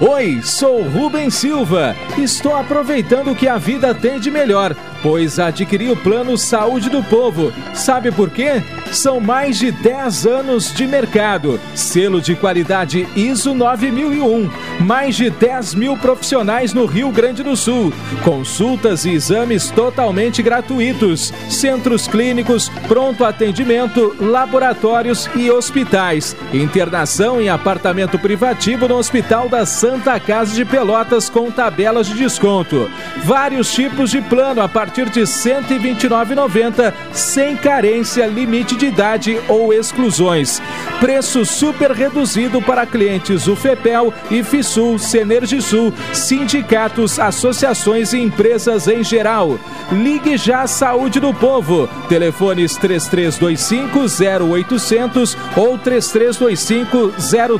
Oi, 0.00 0.40
sou 0.42 0.82
Rubem 0.82 1.28
Silva. 1.28 1.94
Estou 2.16 2.56
aproveitando 2.56 3.32
o 3.32 3.36
que 3.36 3.46
a 3.46 3.58
vida 3.58 3.94
tem 3.94 4.18
de 4.18 4.30
melhor, 4.30 4.74
pois 5.02 5.38
adquiri 5.38 5.90
o 5.90 5.96
plano 5.96 6.36
Saúde 6.36 6.88
do 6.90 7.02
Povo. 7.02 7.52
Sabe 7.74 8.10
por 8.10 8.30
quê? 8.30 8.62
São 8.92 9.20
mais 9.20 9.58
de 9.58 9.70
10 9.70 10.26
anos 10.26 10.72
de 10.74 10.86
mercado, 10.86 11.60
selo 11.74 12.20
de 12.20 12.34
qualidade 12.34 13.08
ISO 13.14 13.54
9001, 13.54 14.50
mais 14.80 15.14
de 15.16 15.30
10 15.30 15.74
mil 15.74 15.96
profissionais 15.96 16.74
no 16.74 16.86
Rio 16.86 17.10
Grande 17.10 17.42
do 17.42 17.56
Sul, 17.56 17.92
consultas 18.24 19.04
e 19.04 19.10
exames 19.10 19.70
totalmente 19.70 20.42
gratuitos, 20.42 21.32
centros 21.48 22.08
clínicos, 22.08 22.68
pronto 22.88 23.24
atendimento, 23.24 24.16
laboratórios 24.20 25.30
e 25.36 25.50
hospitais, 25.50 26.36
internação 26.52 27.40
em 27.40 27.48
apartamento 27.48 28.18
privativo 28.18 28.88
no 28.88 28.96
Hospital 28.96 29.48
da 29.48 29.64
Santa 29.64 30.18
Casa 30.18 30.52
de 30.52 30.64
Pelotas 30.64 31.30
com 31.30 31.50
tabelas 31.50 32.08
de 32.08 32.14
desconto, 32.14 32.90
vários 33.24 33.72
tipos 33.72 34.10
de 34.10 34.20
plano 34.20 34.60
a 34.60 34.68
partir 34.68 34.89
de 34.90 35.20
R$ 35.20 35.26
129,90, 35.26 36.92
sem 37.12 37.56
carência, 37.56 38.26
limite 38.26 38.76
de 38.76 38.86
idade 38.86 39.40
ou 39.48 39.72
exclusões. 39.72 40.60
Preço 40.98 41.44
super 41.44 41.92
reduzido 41.92 42.60
para 42.60 42.84
clientes 42.84 43.46
UFEPEL, 43.46 44.12
IFISUL, 44.30 44.98
Senergisul, 44.98 45.92
sindicatos, 46.12 47.18
associações 47.18 48.12
e 48.12 48.18
empresas 48.18 48.86
em 48.86 49.02
geral. 49.02 49.58
Ligue 49.90 50.36
já 50.36 50.62
à 50.62 50.66
Saúde 50.66 51.20
do 51.20 51.32
Povo. 51.32 51.88
Telefones 52.08 52.76
3325 52.76 54.00
0800 54.46 55.36
ou 55.56 55.78
3325 55.78 57.12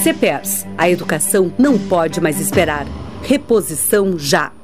CPERS, 0.03 0.67
a 0.77 0.89
educação 0.89 1.53
não 1.59 1.79
pode 1.79 2.21
mais 2.21 2.41
esperar. 2.41 2.87
Reposição 3.23 4.19
já. 4.19 4.58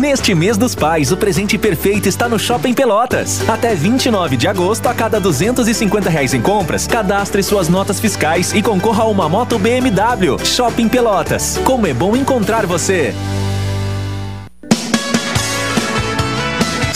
Neste 0.00 0.34
mês 0.34 0.56
dos 0.56 0.74
pais, 0.74 1.12
o 1.12 1.16
presente 1.16 1.58
perfeito 1.58 2.08
está 2.08 2.26
no 2.26 2.38
Shopping 2.38 2.72
Pelotas. 2.72 3.46
Até 3.46 3.74
29 3.74 4.34
de 4.34 4.48
agosto, 4.48 4.86
a 4.86 4.94
cada 4.94 5.20
250 5.20 6.08
reais 6.08 6.32
em 6.32 6.40
compras, 6.40 6.86
cadastre 6.86 7.42
suas 7.42 7.68
notas 7.68 8.00
fiscais 8.00 8.54
e 8.54 8.62
concorra 8.62 9.02
a 9.02 9.08
uma 9.08 9.28
moto 9.28 9.58
BMW. 9.58 10.42
Shopping 10.42 10.88
Pelotas. 10.88 11.60
Como 11.66 11.86
é 11.86 11.92
bom 11.92 12.16
encontrar 12.16 12.64
você! 12.64 13.14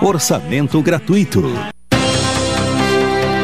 Orçamento 0.00 0.80
gratuito. 0.80 1.42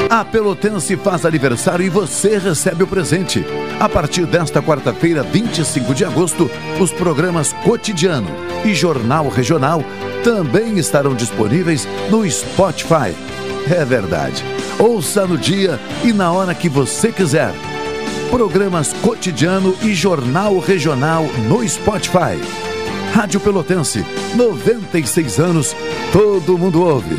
A 0.09 0.25
Pelotense 0.25 0.97
faz 0.97 1.27
aniversário 1.27 1.85
e 1.85 1.89
você 1.89 2.39
recebe 2.39 2.85
o 2.85 2.87
presente. 2.87 3.45
A 3.81 3.89
partir 3.89 4.25
desta 4.25 4.63
quarta-feira, 4.63 5.25
25 5.25 5.93
de 5.93 6.05
agosto, 6.05 6.49
os 6.79 6.93
programas 6.93 7.53
Cotidiano 7.65 8.31
e 8.65 8.77
Jornal 8.77 9.29
Regional 9.29 9.83
também 10.23 10.79
estarão 10.79 11.17
disponíveis 11.17 11.89
no 12.09 12.31
Spotify. 12.31 13.13
É 13.69 13.85
verdade. 13.85 14.45
Ouça 14.79 15.27
no 15.27 15.37
dia 15.37 15.81
e 16.05 16.13
na 16.13 16.31
hora 16.31 16.55
que 16.55 16.69
você 16.69 17.11
quiser. 17.11 17.53
Programas 18.31 18.93
cotidiano 19.03 19.75
e 19.83 19.93
jornal 19.95 20.61
regional 20.61 21.25
no 21.49 21.69
Spotify. 21.69 22.68
Rádio 23.13 23.41
Pelotense, 23.41 24.05
96 24.35 25.41
anos, 25.41 25.75
todo 26.13 26.57
mundo 26.59 26.83
ouve. 26.83 27.17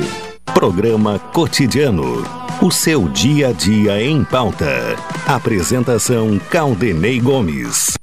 Programa 0.54 1.20
Cotidiano. 1.20 2.24
O 2.62 2.72
seu 2.72 3.08
dia 3.10 3.50
a 3.50 3.52
dia 3.52 4.02
em 4.02 4.24
pauta. 4.24 4.96
Apresentação 5.28 6.40
Caldenei 6.50 7.20
Gomes. 7.20 7.94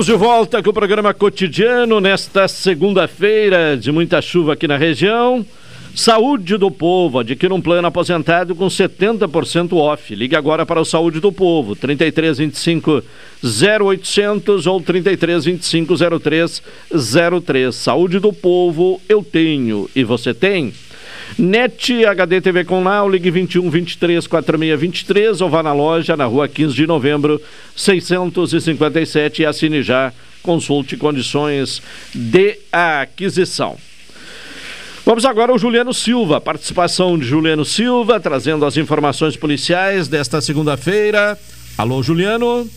Estamos 0.00 0.18
de 0.18 0.26
volta 0.26 0.62
com 0.62 0.70
o 0.70 0.72
programa 0.72 1.12
cotidiano 1.12 2.00
nesta 2.00 2.48
segunda-feira 2.48 3.76
de 3.76 3.92
muita 3.92 4.22
chuva 4.22 4.54
aqui 4.54 4.66
na 4.66 4.78
região. 4.78 5.44
Saúde 5.94 6.56
do 6.56 6.70
Povo, 6.70 7.18
adquira 7.18 7.54
um 7.54 7.60
plano 7.60 7.86
aposentado 7.86 8.54
com 8.54 8.66
70% 8.66 9.74
off. 9.74 10.14
Ligue 10.14 10.34
agora 10.34 10.64
para 10.64 10.80
o 10.80 10.86
Saúde 10.86 11.20
do 11.20 11.30
Povo, 11.30 11.76
3325 11.76 13.02
0800 13.44 14.66
ou 14.66 14.80
3325 14.80 15.94
0303. 16.18 17.74
Saúde 17.74 18.18
do 18.20 18.32
Povo, 18.32 18.98
eu 19.06 19.22
tenho 19.22 19.86
e 19.94 20.02
você 20.02 20.32
tem? 20.32 20.72
NET 21.38 22.04
HD 22.04 22.40
TV 22.40 22.64
com 22.64 22.82
Now, 22.82 23.08
ligue 23.08 23.30
21 23.30 23.70
23 23.70 24.26
46 24.26 24.80
23 24.80 25.40
ou 25.40 25.48
vá 25.48 25.62
na 25.62 25.72
loja 25.72 26.16
na 26.16 26.24
rua 26.24 26.48
15 26.48 26.74
de 26.74 26.86
novembro 26.86 27.40
657 27.76 29.42
e 29.42 29.46
assine 29.46 29.82
já. 29.82 30.12
Consulte 30.42 30.96
condições 30.96 31.82
de 32.14 32.58
aquisição. 32.72 33.76
Vamos 35.04 35.24
agora 35.24 35.52
ao 35.52 35.58
Juliano 35.58 35.92
Silva. 35.92 36.40
Participação 36.40 37.18
de 37.18 37.26
Juliano 37.26 37.64
Silva, 37.64 38.20
trazendo 38.20 38.64
as 38.64 38.76
informações 38.76 39.36
policiais 39.36 40.08
desta 40.08 40.40
segunda-feira. 40.40 41.38
Alô, 41.76 42.02
Juliano. 42.02 42.68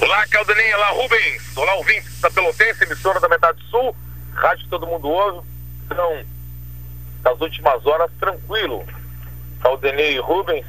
Olá, 0.00 0.26
Caldaninha. 0.28 0.76
Olá, 0.76 0.90
Rubens. 0.90 1.42
Olá, 1.56 1.74
ouvintes 1.74 2.20
da 2.20 2.30
Pelotense, 2.30 2.84
emissora 2.84 3.18
da 3.20 3.28
Metade 3.28 3.58
Sul. 3.70 3.94
Rádio 4.34 4.66
Todo 4.68 4.86
Mundo 4.86 5.08
Ouve. 5.08 5.46
Então, 5.86 6.24
nas 7.28 7.40
últimas 7.42 7.84
horas, 7.86 8.10
tranquilo. 8.18 8.84
Caldenei 9.60 10.14
e 10.14 10.18
Rubens, 10.18 10.64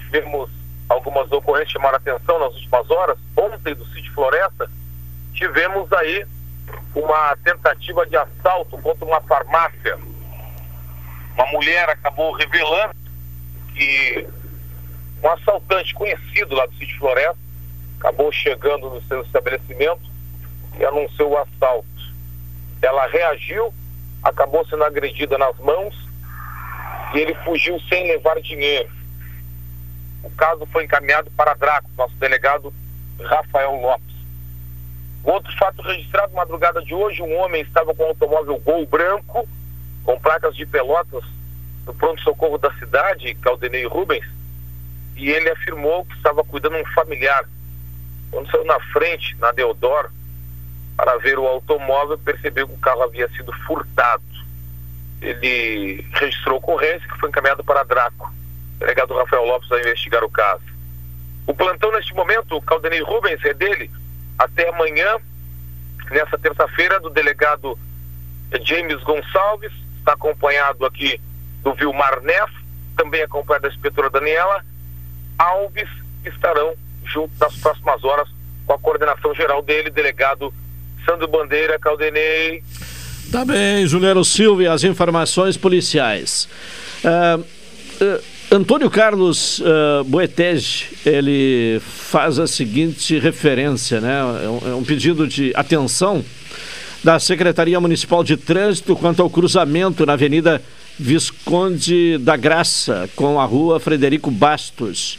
tivemos 0.00 0.50
algumas 0.88 1.30
ocorrências 1.30 1.68
que 1.68 1.72
chamaram 1.74 1.96
atenção 1.96 2.38
nas 2.40 2.54
últimas 2.54 2.90
horas. 2.90 3.18
Ontem, 3.36 3.74
do 3.74 3.84
sítio 3.86 4.12
Floresta, 4.12 4.68
tivemos 5.32 5.92
aí 5.92 6.26
uma 6.94 7.36
tentativa 7.44 8.04
de 8.06 8.16
assalto 8.16 8.76
contra 8.78 9.04
uma 9.04 9.20
farmácia. 9.20 9.96
Uma 11.34 11.46
mulher 11.52 11.88
acabou 11.88 12.32
revelando 12.32 12.94
que 13.74 14.28
um 15.22 15.28
assaltante 15.30 15.94
conhecido 15.94 16.54
lá 16.54 16.66
do 16.66 16.74
sítio 16.74 16.98
Floresta 16.98 17.38
acabou 18.00 18.32
chegando 18.32 18.90
no 18.90 19.02
seu 19.02 19.22
estabelecimento 19.22 20.02
e 20.78 20.84
anunciou 20.84 21.30
o 21.30 21.38
assalto. 21.38 21.86
Ela 22.82 23.06
reagiu, 23.06 23.72
acabou 24.22 24.66
sendo 24.66 24.84
agredida 24.84 25.36
nas 25.36 25.56
mãos 25.58 25.94
e 27.14 27.18
ele 27.18 27.34
fugiu 27.44 27.78
sem 27.88 28.06
levar 28.06 28.40
dinheiro. 28.40 28.90
O 30.22 30.30
caso 30.30 30.66
foi 30.66 30.84
encaminhado 30.84 31.30
para 31.32 31.54
Draco, 31.54 31.90
nosso 31.96 32.14
delegado 32.16 32.72
Rafael 33.20 33.74
Lopes. 33.74 34.12
Outro 35.24 35.52
fato 35.56 35.82
registrado 35.82 36.34
madrugada 36.34 36.82
de 36.82 36.94
hoje, 36.94 37.22
um 37.22 37.36
homem 37.38 37.62
estava 37.62 37.94
com 37.94 38.02
um 38.02 38.08
automóvel 38.08 38.58
Gol 38.58 38.86
branco, 38.86 39.48
com 40.04 40.18
placas 40.18 40.56
de 40.56 40.66
pelotas, 40.66 41.22
no 41.86 41.94
pronto-socorro 41.94 42.58
da 42.58 42.72
cidade, 42.74 43.34
Caldenei 43.36 43.86
Rubens, 43.86 44.24
e 45.16 45.30
ele 45.30 45.50
afirmou 45.50 46.04
que 46.04 46.16
estava 46.16 46.42
cuidando 46.44 46.76
de 46.76 46.82
um 46.82 46.92
familiar. 46.92 47.44
Quando 48.30 48.50
saiu 48.50 48.64
na 48.64 48.80
frente, 48.92 49.36
na 49.38 49.52
Deodoro, 49.52 50.10
para 51.02 51.18
ver 51.18 51.36
o 51.36 51.48
automóvel, 51.48 52.16
percebeu 52.16 52.68
que 52.68 52.74
o 52.74 52.78
carro 52.78 53.02
havia 53.02 53.28
sido 53.30 53.52
furtado. 53.66 54.22
Ele 55.20 56.06
registrou 56.12 56.58
ocorrência 56.58 57.08
que 57.08 57.18
foi 57.18 57.28
encaminhado 57.28 57.64
para 57.64 57.82
Draco. 57.82 58.32
O 58.76 58.78
delegado 58.78 59.16
Rafael 59.16 59.44
Lopes 59.44 59.68
vai 59.68 59.80
investigar 59.80 60.22
o 60.22 60.30
caso. 60.30 60.62
O 61.44 61.52
plantão 61.52 61.90
neste 61.90 62.14
momento, 62.14 62.56
o 62.56 62.62
Caldenei 62.62 63.02
Rubens, 63.02 63.44
é 63.44 63.52
dele 63.52 63.90
até 64.38 64.68
amanhã, 64.68 65.18
nessa 66.08 66.38
terça-feira, 66.38 67.00
do 67.00 67.10
delegado 67.10 67.76
James 68.62 69.02
Gonçalves, 69.02 69.72
está 69.98 70.12
acompanhado 70.12 70.86
aqui 70.86 71.20
do 71.64 71.74
Vilmar 71.74 72.20
Neff, 72.20 72.52
também 72.96 73.22
acompanhado 73.22 73.62
da 73.62 73.74
inspetora 73.74 74.08
Daniela 74.08 74.64
Alves, 75.36 75.88
estarão 76.24 76.76
junto 77.02 77.32
nas 77.40 77.56
próximas 77.56 78.04
horas 78.04 78.28
com 78.64 78.72
a 78.72 78.78
coordenação 78.78 79.34
geral 79.34 79.62
dele, 79.62 79.90
delegado 79.90 80.54
Sandro 81.04 81.28
Bandeira, 81.28 81.78
Caldenei. 81.78 82.62
Tá 83.30 83.44
bem, 83.44 83.86
Juliano 83.86 84.24
Silva 84.24 84.70
as 84.72 84.84
informações 84.84 85.56
policiais. 85.56 86.48
Uh, 87.02 87.40
uh, 87.40 88.22
Antônio 88.52 88.90
Carlos 88.90 89.60
uh, 89.60 90.04
Boetege, 90.04 90.88
ele 91.06 91.80
faz 91.80 92.38
a 92.38 92.46
seguinte 92.46 93.18
referência, 93.18 93.98
né? 93.98 94.18
É 94.20 94.48
um, 94.48 94.72
é 94.72 94.74
um, 94.74 94.84
pedido 94.84 95.26
de 95.26 95.50
atenção 95.54 96.22
da 97.02 97.18
Secretaria 97.18 97.80
Municipal 97.80 98.22
de 98.22 98.36
Trânsito 98.36 98.94
quanto 98.94 99.22
ao 99.22 99.30
cruzamento 99.30 100.04
na 100.04 100.12
Avenida 100.12 100.62
Visconde 100.98 102.18
da 102.18 102.36
Graça 102.36 103.08
com 103.16 103.40
a 103.40 103.44
Rua 103.46 103.80
Frederico 103.80 104.30
Bastos, 104.30 105.18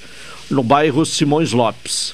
no 0.51 0.61
bairro 0.61 1.03
Simões 1.03 1.51
Lopes. 1.51 2.13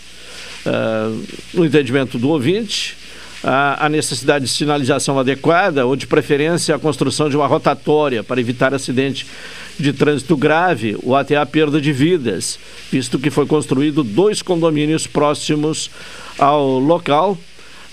Uh, 0.66 1.22
no 1.54 1.66
entendimento 1.66 2.18
do 2.18 2.30
ouvinte, 2.30 2.96
a, 3.44 3.86
a 3.86 3.90
necessidade 3.90 4.46
de 4.46 4.52
sinalização 4.52 5.18
adequada 5.18 5.86
ou 5.86 5.96
de 5.96 6.08
preferência 6.08 6.76
a 6.76 6.80
construção 6.80 7.30
de 7.30 7.38
uma 7.38 7.48
rotatória 7.48 8.24
para 8.24 8.40
evitar 8.40 8.74
acidente 8.74 9.26
de 9.80 9.94
trânsito 9.94 10.36
grave 10.36 10.98
ou 11.04 11.16
até 11.16 11.38
a 11.38 11.46
perda 11.46 11.80
de 11.80 11.94
vidas, 11.94 12.60
visto 12.92 13.18
que 13.18 13.30
foi 13.30 13.46
construído 13.46 14.04
dois 14.04 14.42
condomínios 14.42 15.08
próximos 15.08 15.90
ao 16.38 16.80
local, 16.80 17.38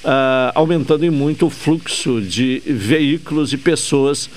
uh, 0.05 0.53
aumentando 0.55 1.05
em 1.05 1.11
muito 1.11 1.47
o 1.47 1.51
fluxo 1.51 2.21
de 2.21 2.61
veículos 2.67 3.53
e 3.53 3.57
pessoas 3.57 4.27
uh, 4.27 4.31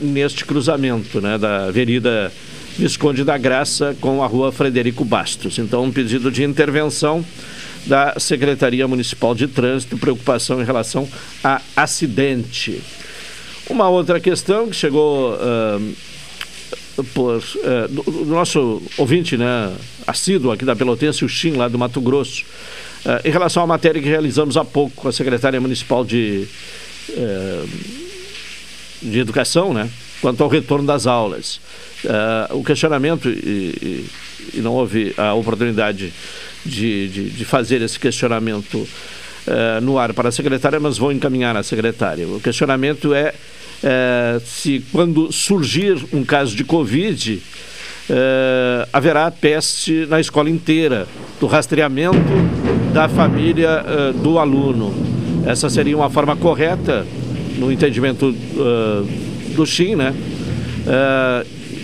neste 0.00 0.44
cruzamento 0.44 1.20
né, 1.20 1.36
da 1.36 1.64
Avenida 1.66 2.32
Visconde 2.78 3.24
da 3.24 3.36
Graça 3.36 3.96
com 4.00 4.22
a 4.22 4.26
Rua 4.28 4.52
Frederico 4.52 5.04
Bastos. 5.04 5.58
Então, 5.58 5.82
um 5.82 5.90
pedido 5.90 6.30
de 6.30 6.44
intervenção 6.44 7.24
da 7.88 8.14
Secretaria 8.18 8.86
Municipal 8.86 9.34
de 9.34 9.48
Trânsito, 9.48 9.96
preocupação 9.96 10.60
em 10.60 10.64
relação 10.64 11.08
a 11.42 11.62
acidente. 11.74 12.82
Uma 13.68 13.88
outra 13.88 14.20
questão 14.20 14.68
que 14.68 14.76
chegou 14.76 15.34
uh, 15.34 15.94
por 17.14 17.38
uh, 17.38 17.88
do, 17.88 18.02
do, 18.02 18.26
nosso 18.26 18.82
ouvinte, 18.98 19.38
né, 19.38 19.74
assíduo 20.06 20.52
aqui 20.52 20.66
da 20.66 20.76
Pelotense, 20.76 21.24
o 21.24 21.28
Chim, 21.28 21.52
lá 21.52 21.66
do 21.66 21.78
Mato 21.78 22.00
Grosso, 22.00 22.44
uh, 23.06 23.26
em 23.26 23.30
relação 23.30 23.62
à 23.62 23.66
matéria 23.66 24.02
que 24.02 24.08
realizamos 24.08 24.58
há 24.58 24.64
pouco 24.64 24.94
com 24.94 25.08
a 25.08 25.12
Secretaria 25.12 25.60
Municipal 25.60 26.04
de, 26.04 26.46
de 29.00 29.18
Educação, 29.18 29.72
né, 29.72 29.88
quanto 30.20 30.42
ao 30.42 30.48
retorno 30.48 30.86
das 30.86 31.06
aulas. 31.06 31.58
o 32.50 32.62
questionamento, 32.62 33.30
e, 33.30 33.32
e, 33.32 34.10
e 34.54 34.60
não 34.60 34.74
houve 34.74 35.14
a 35.16 35.32
oportunidade 35.32 36.12
de, 36.68 37.08
de, 37.08 37.30
de 37.30 37.44
fazer 37.44 37.82
esse 37.82 37.98
questionamento 37.98 38.76
uh, 38.76 39.80
no 39.82 39.98
ar 39.98 40.12
para 40.12 40.28
a 40.28 40.32
secretária, 40.32 40.78
mas 40.78 40.98
vou 40.98 41.10
encaminhar 41.10 41.56
à 41.56 41.62
secretária. 41.62 42.28
O 42.28 42.40
questionamento 42.40 43.14
é 43.14 43.34
uh, 43.82 44.40
se 44.44 44.84
quando 44.92 45.32
surgir 45.32 45.96
um 46.12 46.24
caso 46.24 46.54
de 46.54 46.64
Covid, 46.64 47.34
uh, 48.10 48.88
haverá 48.92 49.30
teste 49.30 50.06
na 50.06 50.20
escola 50.20 50.50
inteira, 50.50 51.08
do 51.40 51.46
rastreamento 51.46 52.18
da 52.92 53.08
família 53.08 53.84
do 54.22 54.40
aluno. 54.40 54.92
Essa 55.46 55.70
seria 55.70 55.96
uma 55.96 56.10
forma 56.10 56.34
correta, 56.34 57.06
no 57.58 57.70
entendimento 57.70 58.34
do 59.54 59.64
Xim, 59.64 59.94
né? 59.94 60.12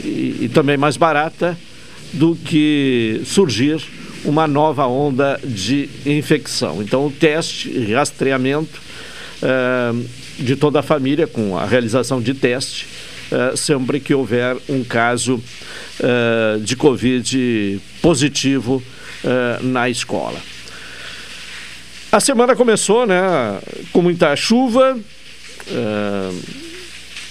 E, 0.05 0.39
e 0.43 0.51
também 0.53 0.77
mais 0.77 0.97
barata 0.97 1.57
do 2.15 2.35
que 2.35 3.21
surgir 3.25 3.81
uma 4.25 4.47
nova 4.47 4.87
onda 4.87 5.39
de 5.45 5.89
infecção. 6.07 6.83
Então, 6.83 7.07
o 7.07 7.11
teste, 7.11 7.93
rastreamento, 7.93 8.81
uh, 9.43 10.05
de 10.39 10.57
toda 10.57 10.81
a 10.81 10.83
família 10.83 11.27
com 11.27 11.57
a 11.57 11.65
realização 11.65 12.21
de 12.21 12.35
teste 12.35 12.87
uh, 13.31 13.57
sempre 13.57 14.01
que 14.01 14.15
houver 14.15 14.57
um 14.69 14.83
caso 14.83 15.35
uh, 15.37 16.61
de 16.61 16.75
Covid 16.77 17.81
positivo 18.01 18.83
na 19.63 19.89
escola. 19.89 20.39
A 22.13 22.21
semana 22.21 22.55
começou 22.55 23.07
né, 23.07 23.19
com 23.91 24.03
muita 24.03 24.37
chuva 24.37 24.99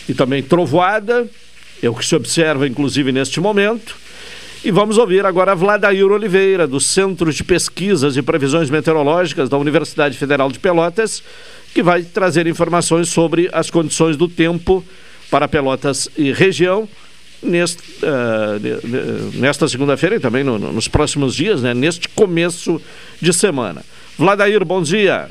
e 0.10 0.14
também 0.16 0.42
trovoada, 0.42 1.30
é 1.84 1.88
o 1.88 1.94
que 1.94 2.04
se 2.04 2.16
observa 2.16 2.68
inclusive 2.68 3.12
neste 3.12 3.40
momento. 3.40 3.96
E 4.64 4.72
vamos 4.72 4.98
ouvir 4.98 5.26
agora 5.26 5.54
Vladair 5.54 6.10
Oliveira, 6.10 6.66
do 6.66 6.80
Centro 6.80 7.34
de 7.34 7.44
Pesquisas 7.44 8.16
e 8.16 8.22
Previsões 8.22 8.70
Meteorológicas 8.70 9.50
da 9.50 9.58
Universidade 9.58 10.18
Federal 10.18 10.50
de 10.50 10.58
Pelotas, 10.58 11.22
que 11.74 11.84
vai 11.84 12.02
trazer 12.02 12.48
informações 12.48 13.10
sobre 13.10 13.50
as 13.52 13.70
condições 13.70 14.16
do 14.16 14.30
tempo 14.30 14.82
para 15.30 15.50
Pelotas 15.50 16.08
e 16.18 16.32
região 16.32 16.88
neste, 17.42 17.84
uh, 18.06 19.38
nesta 19.38 19.68
segunda-feira 19.68 20.16
e 20.16 20.20
também 20.22 20.46
no, 20.46 20.58
nos 20.58 20.88
próximos 20.88 21.36
dias, 21.36 21.62
né, 21.62 21.74
neste 21.74 22.08
começo 22.08 22.82
de 23.22 23.34
semana. 23.34 23.84
Vladair, 24.18 24.64
bom 24.64 24.82
dia. 24.82 25.30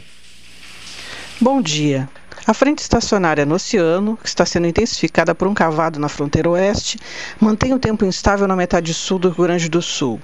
Bom 1.41 1.62
dia. 1.62 2.07
A 2.45 2.53
frente 2.53 2.80
estacionária 2.80 3.47
no 3.47 3.55
oceano, 3.55 4.16
que 4.16 4.26
está 4.26 4.45
sendo 4.45 4.66
intensificada 4.66 5.32
por 5.32 5.47
um 5.47 5.55
cavado 5.55 6.01
na 6.01 6.09
fronteira 6.09 6.51
oeste, 6.51 6.99
mantém 7.40 7.72
o 7.72 7.78
tempo 7.78 8.05
instável 8.05 8.49
na 8.49 8.57
metade 8.57 8.93
sul 8.93 9.16
do 9.16 9.28
Rio 9.28 9.45
Grande 9.45 9.68
do 9.68 9.80
Sul. 9.80 10.20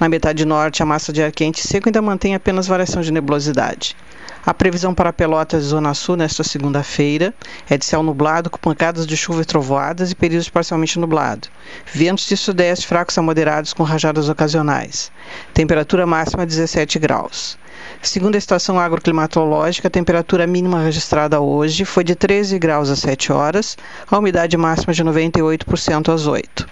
Na 0.00 0.08
metade 0.08 0.44
norte, 0.44 0.82
a 0.82 0.86
massa 0.86 1.12
de 1.12 1.22
ar 1.22 1.30
quente 1.30 1.64
seco 1.64 1.88
ainda 1.88 2.02
mantém 2.02 2.34
apenas 2.34 2.66
variação 2.66 3.00
de 3.02 3.12
nebulosidade. 3.12 3.96
A 4.44 4.52
previsão 4.52 4.92
para 4.92 5.12
Pelotas 5.12 5.62
e 5.62 5.68
Zona 5.68 5.94
Sul 5.94 6.16
nesta 6.16 6.42
segunda-feira 6.42 7.32
é 7.68 7.78
de 7.78 7.84
céu 7.84 8.02
nublado 8.02 8.50
com 8.50 8.58
pancadas 8.58 9.06
de 9.06 9.16
chuva 9.16 9.42
e 9.42 9.44
trovoadas 9.44 10.10
e 10.10 10.14
períodos 10.16 10.48
parcialmente 10.48 10.98
nublado. 10.98 11.46
Ventos 11.92 12.26
de 12.26 12.36
sudeste 12.36 12.84
fracos 12.84 13.16
a 13.16 13.22
moderados 13.22 13.72
com 13.72 13.84
rajadas 13.84 14.28
ocasionais. 14.28 15.12
Temperatura 15.54 16.04
máxima 16.04 16.44
17 16.44 16.98
graus. 16.98 17.56
Segundo 18.02 18.34
a 18.34 18.38
estação 18.38 18.78
agroclimatológica, 18.78 19.88
a 19.88 19.90
temperatura 19.90 20.46
mínima 20.46 20.82
registrada 20.82 21.40
hoje 21.40 21.84
foi 21.84 22.02
de 22.02 22.14
13 22.14 22.58
graus 22.58 22.88
às 22.88 23.00
7 23.00 23.32
horas, 23.32 23.76
a 24.10 24.18
umidade 24.18 24.56
máxima 24.56 24.92
de 24.92 25.04
98% 25.04 26.12
às 26.12 26.26
8. 26.26 26.66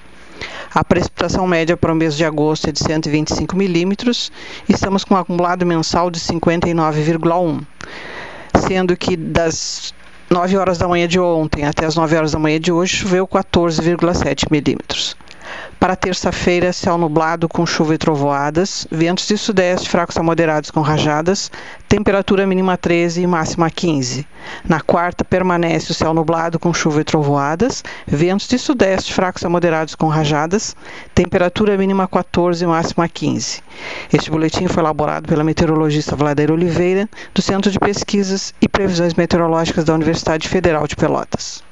A 0.75 0.85
precipitação 0.85 1.47
média 1.47 1.77
para 1.77 1.93
o 1.93 1.97
mês 1.97 2.17
de 2.17 2.25
agosto 2.25 2.69
é 2.69 2.73
de 2.73 2.79
125 2.79 3.57
milímetros. 3.57 4.31
Estamos 4.69 5.05
com 5.05 5.15
um 5.15 5.19
acumulado 5.19 5.67
mensal 5.67 6.11
de 6.11 6.21
59,1, 6.21 7.63
sendo 8.67 8.97
que 8.97 9.17
das 9.17 9.95
9 10.31 10.57
horas 10.57 10.79
da 10.79 10.87
manhã 10.87 11.09
de 11.09 11.19
ontem 11.19 11.65
até 11.65 11.87
as 11.87 11.97
9 11.97 12.17
horas 12.17 12.33
da 12.33 12.39
manhã 12.39 12.61
de 12.61 12.71
hoje 12.71 12.97
choveu 12.97 13.27
14,7 13.27 14.47
milímetros. 14.51 15.17
Para 15.79 15.95
terça-feira, 15.95 16.73
céu 16.73 16.99
nublado 16.99 17.49
com 17.49 17.65
chuva 17.65 17.95
e 17.95 17.99
trovoadas, 17.99 18.85
ventos 18.91 19.29
de 19.29 19.39
sudeste 19.39 19.89
fracos 19.89 20.17
a 20.17 20.23
moderados 20.25 20.73
com 20.73 20.81
rajadas, 20.81 21.53
temperatura 21.89 22.45
mínima 22.47 22.77
13 22.77 23.23
e 23.23 23.27
máxima 23.29 23.71
15. 23.71 24.27
Na 24.65 24.81
quarta, 24.81 25.25
permanece 25.25 25.93
o 25.93 25.95
céu 25.95 26.13
nublado 26.13 26.59
com 26.59 26.75
chuva 26.75 27.01
e 27.01 27.05
trovoadas, 27.05 27.85
ventos 28.07 28.49
de 28.49 28.59
sudeste 28.59 29.15
fracos 29.15 29.45
a 29.45 29.49
moderados 29.49 29.95
com 29.95 30.09
rajadas, 30.09 30.75
temperatura 31.15 31.77
mínima 31.79 32.09
14 32.09 32.65
e 32.65 32.67
máxima 32.67 33.09
15. 33.09 33.63
Este 34.13 34.31
boletim 34.33 34.67
foi 34.67 34.83
elaborado 34.83 35.29
pela 35.29 35.45
meteorologista 35.45 36.17
Vladeira 36.17 36.53
Oliveira, 36.53 37.09
do 37.33 37.41
Centro 37.41 37.71
de 37.71 37.79
Pesquisas 37.79 38.53
e 38.61 38.69
Previsões 38.69 39.15
Meteorológicas 39.15 39.85
da 39.85 39.95
Universidade 39.95 40.49
Federal 40.49 40.89
de 40.89 40.97
Pelotas. 40.97 41.68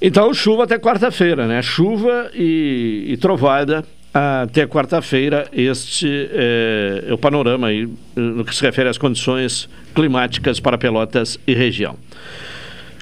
Então, 0.00 0.32
chuva 0.34 0.64
até 0.64 0.78
quarta-feira, 0.78 1.46
né? 1.46 1.62
Chuva 1.62 2.30
e, 2.34 3.04
e 3.08 3.16
trovada 3.16 3.84
até 4.12 4.66
quarta-feira. 4.66 5.46
Este 5.52 6.28
é, 6.32 7.04
é, 7.08 7.14
o 7.14 7.18
panorama 7.18 7.68
aí 7.68 7.88
no 8.14 8.44
que 8.44 8.54
se 8.54 8.62
refere 8.62 8.88
às 8.88 8.98
condições 8.98 9.68
climáticas 9.94 10.60
para 10.60 10.76
Pelotas 10.76 11.38
e 11.46 11.54
região. 11.54 11.96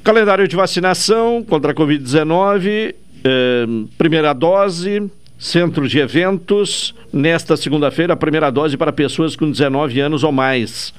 Calendário 0.02 0.46
de 0.46 0.54
vacinação 0.54 1.42
contra 1.42 1.72
a 1.72 1.74
Covid-19, 1.74 2.94
é, 3.24 3.66
primeira 3.96 4.32
dose, 4.32 5.10
centro 5.38 5.88
de 5.88 5.98
eventos. 5.98 6.94
Nesta 7.12 7.56
segunda-feira, 7.56 8.12
a 8.12 8.16
primeira 8.16 8.50
dose 8.50 8.76
para 8.76 8.92
pessoas 8.92 9.34
com 9.34 9.50
19 9.50 10.00
anos 10.00 10.22
ou 10.22 10.30
mais. 10.30 10.92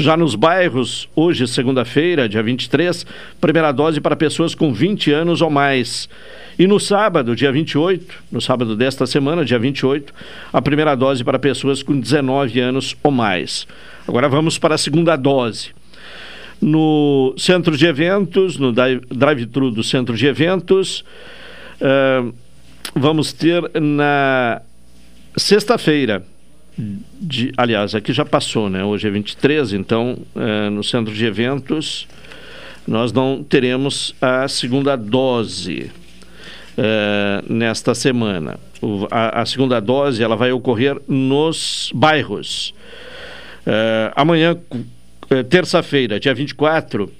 Já 0.00 0.16
nos 0.16 0.36
bairros, 0.36 1.08
hoje, 1.16 1.44
segunda-feira, 1.48 2.28
dia 2.28 2.40
23, 2.40 3.04
primeira 3.40 3.72
dose 3.72 4.00
para 4.00 4.14
pessoas 4.14 4.54
com 4.54 4.72
20 4.72 5.10
anos 5.10 5.42
ou 5.42 5.50
mais. 5.50 6.08
E 6.56 6.68
no 6.68 6.78
sábado, 6.78 7.34
dia 7.34 7.50
28, 7.50 8.14
no 8.30 8.40
sábado 8.40 8.76
desta 8.76 9.08
semana, 9.08 9.44
dia 9.44 9.58
28, 9.58 10.14
a 10.52 10.62
primeira 10.62 10.94
dose 10.94 11.24
para 11.24 11.36
pessoas 11.36 11.82
com 11.82 11.98
19 11.98 12.60
anos 12.60 12.94
ou 13.02 13.10
mais. 13.10 13.66
Agora 14.06 14.28
vamos 14.28 14.56
para 14.56 14.76
a 14.76 14.78
segunda 14.78 15.16
dose. 15.16 15.70
No 16.62 17.34
centro 17.36 17.76
de 17.76 17.84
eventos, 17.84 18.56
no 18.56 18.72
drive-thru 18.72 19.72
do 19.72 19.82
centro 19.82 20.16
de 20.16 20.28
eventos, 20.28 21.04
uh, 21.80 22.32
vamos 22.94 23.32
ter 23.32 23.68
na 23.80 24.62
sexta-feira, 25.36 26.24
de, 26.78 27.52
aliás, 27.56 27.94
aqui 27.94 28.12
já 28.12 28.24
passou, 28.24 28.70
né? 28.70 28.84
Hoje 28.84 29.08
é 29.08 29.10
23, 29.10 29.72
então 29.72 30.16
é, 30.36 30.70
no 30.70 30.84
centro 30.84 31.12
de 31.12 31.24
eventos 31.24 32.06
nós 32.86 33.12
não 33.12 33.44
teremos 33.44 34.14
a 34.20 34.48
segunda 34.48 34.96
dose 34.96 35.90
é, 36.76 37.42
nesta 37.48 37.94
semana. 37.94 38.58
O, 38.80 39.06
a, 39.10 39.42
a, 39.42 39.46
segunda 39.46 39.80
dose 39.80 40.22
ela 40.22 40.36
vai 40.36 40.52
ocorrer 40.52 40.96
nos 41.06 41.90
bairros. 41.94 42.72
É, 43.66 44.12
amanhã, 44.16 44.56
é, 45.28 45.42
terça-feira, 45.42 46.18
dia 46.18 46.32
24, 46.32 47.12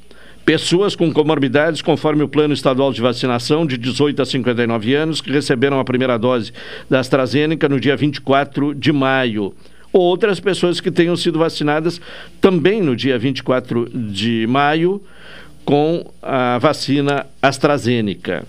Pessoas 0.48 0.96
com 0.96 1.12
comorbidades, 1.12 1.82
conforme 1.82 2.22
o 2.22 2.28
Plano 2.28 2.54
Estadual 2.54 2.90
de 2.90 3.02
Vacinação, 3.02 3.66
de 3.66 3.76
18 3.76 4.22
a 4.22 4.24
59 4.24 4.94
anos, 4.94 5.20
que 5.20 5.30
receberam 5.30 5.78
a 5.78 5.84
primeira 5.84 6.18
dose 6.18 6.54
da 6.88 7.00
AstraZeneca 7.00 7.68
no 7.68 7.78
dia 7.78 7.94
24 7.94 8.74
de 8.74 8.90
maio. 8.90 9.52
Outras 9.92 10.40
pessoas 10.40 10.80
que 10.80 10.90
tenham 10.90 11.14
sido 11.16 11.38
vacinadas 11.38 12.00
também 12.40 12.80
no 12.80 12.96
dia 12.96 13.18
24 13.18 13.90
de 13.90 14.46
maio 14.46 15.02
com 15.66 16.10
a 16.22 16.56
vacina 16.56 17.26
AstraZeneca. 17.42 18.46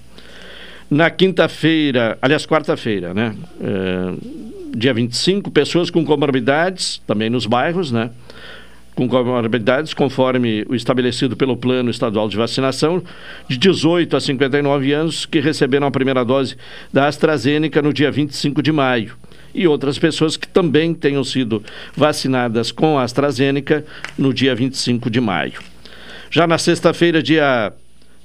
Na 0.90 1.10
quinta-feira, 1.10 2.18
aliás, 2.22 2.46
quarta-feira, 2.46 3.14
né? 3.14 3.36
É, 3.60 4.14
dia 4.74 4.94
25, 4.94 5.52
pessoas 5.52 5.90
com 5.90 6.06
comorbidades, 6.06 7.02
também 7.06 7.30
nos 7.30 7.46
bairros, 7.46 7.92
né? 7.92 8.10
Com 9.00 9.08
comorbidades, 9.08 9.94
conforme 9.94 10.66
o 10.68 10.76
estabelecido 10.76 11.38
pelo 11.38 11.56
Plano 11.56 11.90
Estadual 11.90 12.28
de 12.28 12.36
Vacinação, 12.36 13.02
de 13.48 13.58
18 13.58 14.18
a 14.18 14.20
59 14.20 14.92
anos 14.92 15.26
que 15.26 15.40
receberam 15.40 15.88
a 15.88 15.92
primeira 15.92 16.26
dose 16.26 16.58
da 16.92 17.08
AstraZeneca 17.08 17.82
no 17.82 17.94
dia 17.94 18.12
25 18.12 18.62
de 18.62 18.74
maio. 18.74 19.16
E 19.56 19.66
outras 19.66 19.98
pessoas 19.98 20.36
que 20.36 20.46
também 20.50 20.94
tenham 20.94 21.24
sido 21.24 21.64
vacinadas 21.96 22.74
com 22.74 23.00
a 23.00 23.04
AstraZeneca 23.04 23.86
no 24.18 24.34
dia 24.34 24.54
25 24.54 25.10
de 25.10 25.22
maio. 25.22 25.62
Já 26.30 26.46
na 26.46 26.58
sexta-feira, 26.58 27.24
dia 27.24 27.72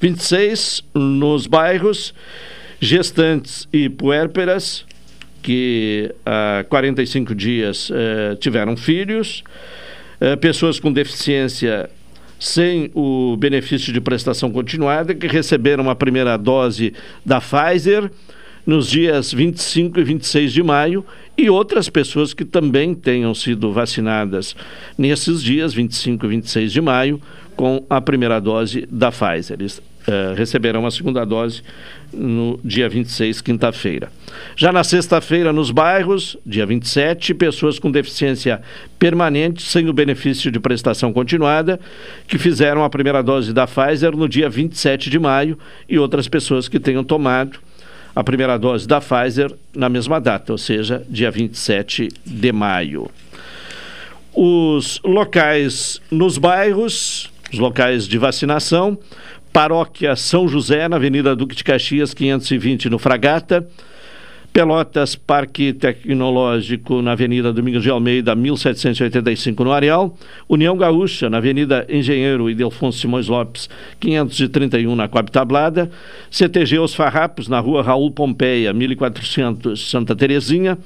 26, 0.00 0.82
nos 0.92 1.46
bairros, 1.46 2.12
gestantes 2.80 3.68
e 3.72 3.88
puérperas 3.88 4.84
que 5.40 6.12
há 6.26 6.64
45 6.68 7.32
dias 7.32 7.92
eh, 7.94 8.34
tiveram 8.40 8.76
filhos, 8.76 9.44
eh, 10.20 10.36
pessoas 10.36 10.78
com 10.78 10.92
deficiência 10.92 11.90
sem 12.38 12.90
o 12.94 13.36
benefício 13.38 13.92
de 13.92 14.00
prestação 14.00 14.50
continuada 14.50 15.14
que 15.14 15.26
receberam 15.26 15.88
a 15.88 15.94
primeira 15.94 16.36
dose 16.36 16.92
da 17.24 17.40
Pfizer 17.40 18.10
nos 18.66 18.88
dias 18.88 19.32
25 19.32 20.00
e 20.00 20.04
26 20.04 20.52
de 20.52 20.62
maio 20.62 21.04
e 21.36 21.50
outras 21.50 21.88
pessoas 21.88 22.32
que 22.32 22.44
também 22.44 22.94
tenham 22.94 23.34
sido 23.34 23.72
vacinadas 23.72 24.56
nesses 24.96 25.42
dias 25.42 25.74
25 25.74 26.24
e 26.24 26.28
26 26.28 26.72
de 26.72 26.80
maio 26.80 27.20
com 27.56 27.84
a 27.88 28.00
primeira 28.00 28.40
dose 28.40 28.86
da 28.90 29.10
Pfizer. 29.10 29.58
Eles 29.60 29.78
uh, 29.78 30.34
receberão 30.36 30.86
a 30.86 30.90
segunda 30.90 31.24
dose 31.24 31.62
no 32.16 32.58
dia 32.64 32.88
26, 32.88 33.40
quinta-feira. 33.40 34.10
Já 34.56 34.72
na 34.72 34.84
sexta-feira, 34.84 35.52
nos 35.52 35.70
bairros, 35.70 36.36
dia 36.44 36.64
27, 36.64 37.34
pessoas 37.34 37.78
com 37.78 37.90
deficiência 37.90 38.62
permanente, 38.98 39.62
sem 39.62 39.88
o 39.88 39.92
benefício 39.92 40.50
de 40.50 40.60
prestação 40.60 41.12
continuada, 41.12 41.78
que 42.26 42.38
fizeram 42.38 42.84
a 42.84 42.90
primeira 42.90 43.22
dose 43.22 43.52
da 43.52 43.66
Pfizer 43.66 44.16
no 44.16 44.28
dia 44.28 44.48
27 44.48 45.10
de 45.10 45.18
maio, 45.18 45.58
e 45.88 45.98
outras 45.98 46.28
pessoas 46.28 46.68
que 46.68 46.80
tenham 46.80 47.04
tomado 47.04 47.58
a 48.14 48.22
primeira 48.22 48.56
dose 48.56 48.86
da 48.86 49.00
Pfizer 49.00 49.52
na 49.74 49.88
mesma 49.88 50.20
data, 50.20 50.52
ou 50.52 50.58
seja, 50.58 51.04
dia 51.08 51.30
27 51.30 52.08
de 52.24 52.52
maio. 52.52 53.10
Os 54.32 55.00
locais 55.04 56.00
nos 56.10 56.38
bairros 56.38 57.30
Os 57.52 57.58
locais 57.60 58.08
de 58.08 58.18
vacinação: 58.18 58.98
Paróquia 59.54 60.16
São 60.16 60.48
José, 60.48 60.88
na 60.88 60.96
Avenida 60.96 61.36
Duque 61.36 61.54
de 61.54 61.62
Caxias, 61.62 62.12
520, 62.12 62.90
no 62.90 62.98
Fragata. 62.98 63.64
Pelotas, 64.52 65.16
Parque 65.16 65.72
Tecnológico, 65.72 67.02
na 67.02 67.10
Avenida 67.12 67.52
Domingos 67.52 67.82
de 67.82 67.90
Almeida, 67.90 68.36
1785, 68.36 69.64
no 69.64 69.72
Areal. 69.72 70.16
União 70.48 70.76
Gaúcha, 70.76 71.28
na 71.28 71.38
Avenida 71.38 71.84
Engenheiro 71.88 72.48
Idelfonso 72.48 72.98
Simões 72.98 73.26
Lopes, 73.26 73.68
531, 73.98 74.94
na 74.94 75.08
Coab 75.08 75.28
Tablada. 75.30 75.90
CTG 76.30 76.78
Os 76.78 76.94
Farrapos, 76.94 77.48
na 77.48 77.58
Rua 77.58 77.82
Raul 77.82 78.12
Pompeia, 78.12 78.72
1400, 78.72 79.90
Santa 79.90 80.14
Terezinha. 80.14 80.78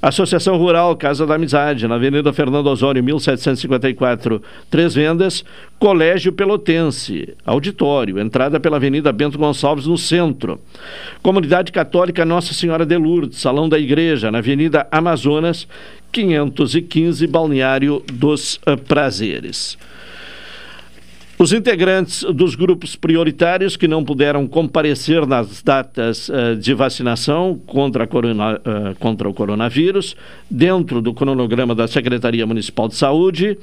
Associação 0.00 0.56
Rural 0.56 0.96
Casa 0.96 1.26
da 1.26 1.34
Amizade, 1.34 1.88
na 1.88 1.96
Avenida 1.96 2.32
Fernando 2.32 2.68
Osório, 2.68 3.02
1754, 3.02 4.40
Três 4.70 4.94
Vendas. 4.94 5.44
Colégio 5.80 6.30
Pelotense, 6.30 7.34
auditório, 7.42 8.20
entrada 8.20 8.60
pela 8.60 8.76
Avenida 8.76 9.10
Bento 9.10 9.38
Gonçalves, 9.38 9.86
no 9.86 9.96
centro. 9.96 10.60
Comunidade 11.22 11.72
Católica 11.72 12.22
Nossa 12.22 12.52
Senhora 12.52 12.84
de 12.84 12.98
Lourdes, 12.98 13.38
Salão 13.40 13.66
da 13.66 13.78
Igreja, 13.78 14.30
na 14.30 14.38
Avenida 14.38 14.86
Amazonas, 14.90 15.66
515, 16.12 17.26
Balneário 17.26 18.04
dos 18.12 18.60
Prazeres. 18.86 19.78
Os 21.40 21.54
integrantes 21.54 22.22
dos 22.34 22.54
grupos 22.54 22.94
prioritários 22.94 23.74
que 23.74 23.88
não 23.88 24.04
puderam 24.04 24.46
comparecer 24.46 25.26
nas 25.26 25.62
datas 25.62 26.28
uh, 26.28 26.54
de 26.54 26.74
vacinação 26.74 27.58
contra, 27.66 28.06
corona, 28.06 28.56
uh, 28.56 28.94
contra, 28.98 29.26
o 29.26 29.32
coronavírus, 29.32 30.14
dentro 30.50 31.00
do 31.00 31.14
cronograma 31.14 31.74
da 31.74 31.88
Secretaria 31.88 32.46
Municipal 32.46 32.88
de 32.88 32.96
Saúde, 32.96 33.56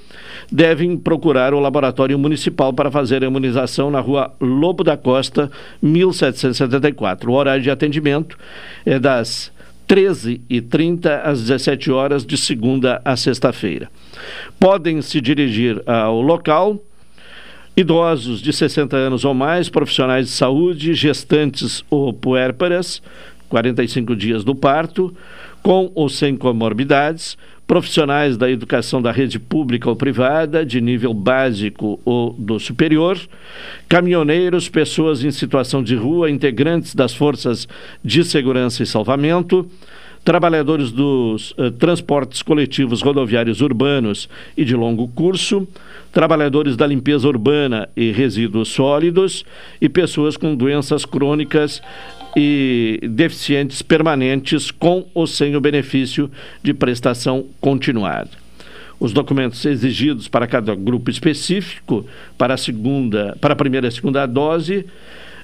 devem 0.51 0.97
procurar 0.97 1.53
o 1.53 1.59
laboratório 1.59 2.17
municipal 2.17 2.73
para 2.73 2.89
fazer 2.89 3.23
a 3.23 3.27
imunização 3.27 3.91
na 3.91 3.99
rua 3.99 4.33
Lobo 4.41 4.83
da 4.83 4.97
Costa, 4.97 5.51
1774. 5.79 7.31
O 7.31 7.35
horário 7.35 7.61
de 7.61 7.69
atendimento 7.69 8.39
é 8.87 8.97
das 8.97 9.51
13h30 9.87 11.21
às 11.23 11.41
17 11.41 11.91
horas, 11.91 12.25
de 12.25 12.37
segunda 12.37 12.99
a 13.05 13.15
sexta-feira. 13.15 13.87
Podem 14.59 14.99
se 15.03 15.21
dirigir 15.21 15.79
ao 15.85 16.19
local 16.19 16.81
idosos 17.77 18.41
de 18.41 18.51
60 18.51 18.97
anos 18.97 19.23
ou 19.23 19.35
mais, 19.35 19.69
profissionais 19.69 20.25
de 20.25 20.31
saúde, 20.31 20.95
gestantes 20.95 21.85
ou 21.91 22.11
puérperas, 22.11 23.03
45 23.49 24.15
dias 24.15 24.43
do 24.43 24.55
parto, 24.55 25.15
com 25.61 25.91
ou 25.93 26.09
sem 26.09 26.35
comorbidades, 26.35 27.37
profissionais 27.67 28.35
da 28.35 28.49
educação 28.49 28.99
da 28.99 29.11
rede 29.11 29.37
pública 29.37 29.89
ou 29.89 29.95
privada, 29.95 30.65
de 30.65 30.81
nível 30.81 31.13
básico 31.13 31.99
ou 32.03 32.33
do 32.33 32.59
superior, 32.59 33.19
caminhoneiros, 33.87 34.67
pessoas 34.67 35.23
em 35.23 35.29
situação 35.29 35.83
de 35.83 35.95
rua, 35.95 36.31
integrantes 36.31 36.95
das 36.95 37.13
forças 37.13 37.67
de 38.03 38.23
segurança 38.23 38.81
e 38.81 38.87
salvamento, 38.87 39.69
trabalhadores 40.23 40.91
dos 40.91 41.51
uh, 41.51 41.71
transportes 41.71 42.41
coletivos 42.41 43.01
rodoviários 43.01 43.61
urbanos 43.61 44.27
e 44.57 44.65
de 44.65 44.75
longo 44.75 45.07
curso, 45.09 45.67
trabalhadores 46.17 46.75
da 46.75 46.87
limpeza 46.87 47.27
urbana 47.27 47.87
e 47.95 48.11
resíduos 48.11 48.69
sólidos 48.69 49.45
e 49.79 49.87
pessoas 49.87 50.35
com 50.35 50.55
doenças 50.55 51.05
crônicas 51.05 51.79
e 52.35 52.99
deficientes 53.03 53.83
permanentes 53.83 54.71
com 54.71 55.05
ou 55.13 55.27
sem 55.27 55.55
o 55.55 55.61
benefício 55.61 56.27
de 56.63 56.73
prestação 56.73 57.45
continuada. 57.61 58.31
Os 58.99 59.13
documentos 59.13 59.63
exigidos 59.63 60.27
para 60.27 60.47
cada 60.47 60.73
grupo 60.73 61.11
específico 61.11 62.03
para 62.35 62.55
a 62.55 62.57
segunda, 62.57 63.37
para 63.39 63.53
a 63.53 63.55
primeira 63.55 63.87
e 63.87 63.91
segunda 63.91 64.25
dose 64.25 64.87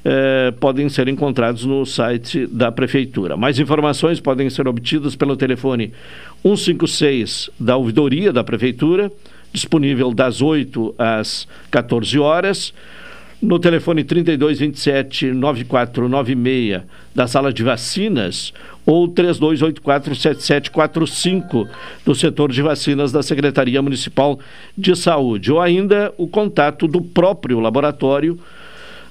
eh, 0.04 0.52
podem 0.60 0.90
ser 0.90 1.08
encontrados 1.08 1.66
no 1.66 1.86
site 1.86 2.48
da 2.48 2.72
Prefeitura. 2.72 3.38
Mais 3.38 3.60
informações 3.60 4.20
podem 4.20 4.50
ser 4.50 4.68
obtidas 4.68 5.16
pelo 5.16 5.38
telefone 5.38 5.94
156 6.42 7.52
da 7.60 7.78
Ouvidoria 7.78 8.34
da 8.34 8.44
Prefeitura, 8.44 9.12
disponível 9.54 10.14
das 10.14 10.42
8 10.42 10.96
às 10.98 11.48
14 11.72 12.20
horas. 12.20 12.74
No 13.42 13.60
telefone 13.60 14.04
3227 14.04 15.32
9496 15.34 16.82
da 17.14 17.28
sala 17.28 17.54
de 17.54 17.62
vacinas 17.62 18.54
ou 18.86 19.08
3284 19.08 20.16
7745 20.16 21.68
do 22.06 22.16
setor 22.16 22.52
de 22.52 22.62
vacinas 22.62 23.12
da 23.12 23.22
Secretaria 23.22 23.82
Municipal 23.82 24.40
de 24.78 24.96
Saúde, 24.96 25.52
ou 25.52 25.62
ainda 25.62 26.14
o 26.18 26.28
contato 26.28 26.88
do 26.88 27.02
próprio 27.02 27.60
laboratório 27.60 28.40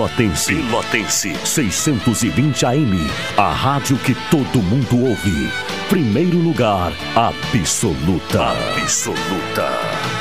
Pelotense. 0.02 1.36
620 1.46 2.66
AM. 2.66 3.10
A 3.38 3.52
rádio 3.52 3.98
que 3.98 4.16
todo 4.30 4.62
mundo 4.62 5.06
ouve. 5.06 5.52
Primeiro 5.90 6.38
lugar, 6.38 6.92
absoluta. 7.16 8.52
Absoluta. 8.82 10.21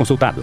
consultado. 0.00 0.42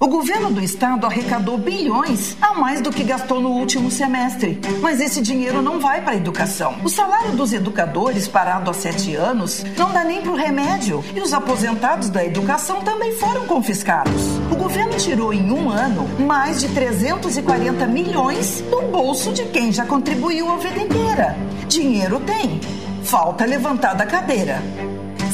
O 0.00 0.06
governo 0.06 0.52
do 0.52 0.62
estado 0.62 1.06
arrecadou 1.06 1.58
bilhões 1.58 2.36
a 2.40 2.54
mais 2.54 2.80
do 2.80 2.92
que 2.92 3.02
gastou 3.02 3.40
no 3.40 3.48
último 3.48 3.90
semestre. 3.90 4.60
Mas 4.80 5.00
esse 5.00 5.20
dinheiro 5.20 5.60
não 5.60 5.80
vai 5.80 6.00
para 6.00 6.12
a 6.12 6.16
educação. 6.16 6.76
O 6.84 6.88
salário 6.88 7.32
dos 7.32 7.52
educadores, 7.52 8.28
parado 8.28 8.70
há 8.70 8.74
sete 8.74 9.16
anos, 9.16 9.64
não 9.76 9.90
dá 9.90 10.04
nem 10.04 10.22
para 10.22 10.30
o 10.30 10.36
remédio. 10.36 11.04
E 11.16 11.20
os 11.20 11.32
aposentados 11.32 12.10
da 12.10 12.24
educação 12.24 12.80
também 12.82 13.12
foram 13.16 13.44
confiscados. 13.46 14.22
O 14.52 14.54
governo 14.54 14.96
tirou 14.96 15.32
em 15.32 15.50
um 15.50 15.68
ano 15.68 16.06
mais 16.20 16.60
de 16.60 16.68
340 16.68 17.84
milhões 17.88 18.60
do 18.70 18.82
bolso 18.82 19.32
de 19.32 19.46
quem 19.46 19.72
já 19.72 19.84
contribuiu 19.84 20.48
a 20.48 20.58
vida 20.58 20.78
inteira. 20.78 21.36
Dinheiro 21.66 22.20
tem. 22.20 22.60
Falta 23.02 23.44
levantar 23.44 23.94
da 23.94 24.06
cadeira. 24.06 24.62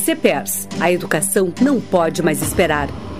CEPERS. 0.02 0.68
A 0.80 0.90
educação 0.90 1.52
não 1.60 1.82
pode 1.82 2.22
mais 2.22 2.40
esperar. 2.40 2.88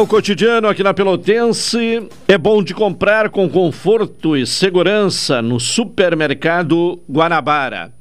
O 0.00 0.06
cotidiano 0.06 0.66
aqui 0.66 0.82
na 0.82 0.94
Pelotense. 0.94 2.08
É 2.26 2.38
bom 2.38 2.62
de 2.62 2.72
comprar 2.72 3.28
com 3.28 3.46
conforto 3.50 4.34
e 4.34 4.46
segurança 4.46 5.42
no 5.42 5.60
supermercado 5.60 6.98
Guanabara. 7.06 7.92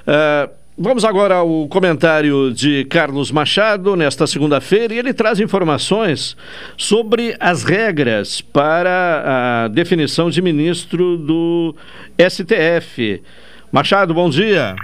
Uh, 0.00 0.50
vamos 0.78 1.04
agora 1.04 1.34
ao 1.34 1.68
comentário 1.68 2.54
de 2.54 2.86
Carlos 2.86 3.30
Machado 3.30 3.94
nesta 3.96 4.26
segunda-feira 4.26 4.94
e 4.94 4.98
ele 4.98 5.12
traz 5.12 5.38
informações 5.38 6.34
sobre 6.74 7.36
as 7.38 7.64
regras 7.64 8.40
para 8.40 9.64
a 9.66 9.68
definição 9.68 10.30
de 10.30 10.40
ministro 10.40 11.18
do 11.18 11.76
STF. 12.18 13.22
Machado, 13.70 14.14
bom 14.14 14.30
dia. 14.30 14.74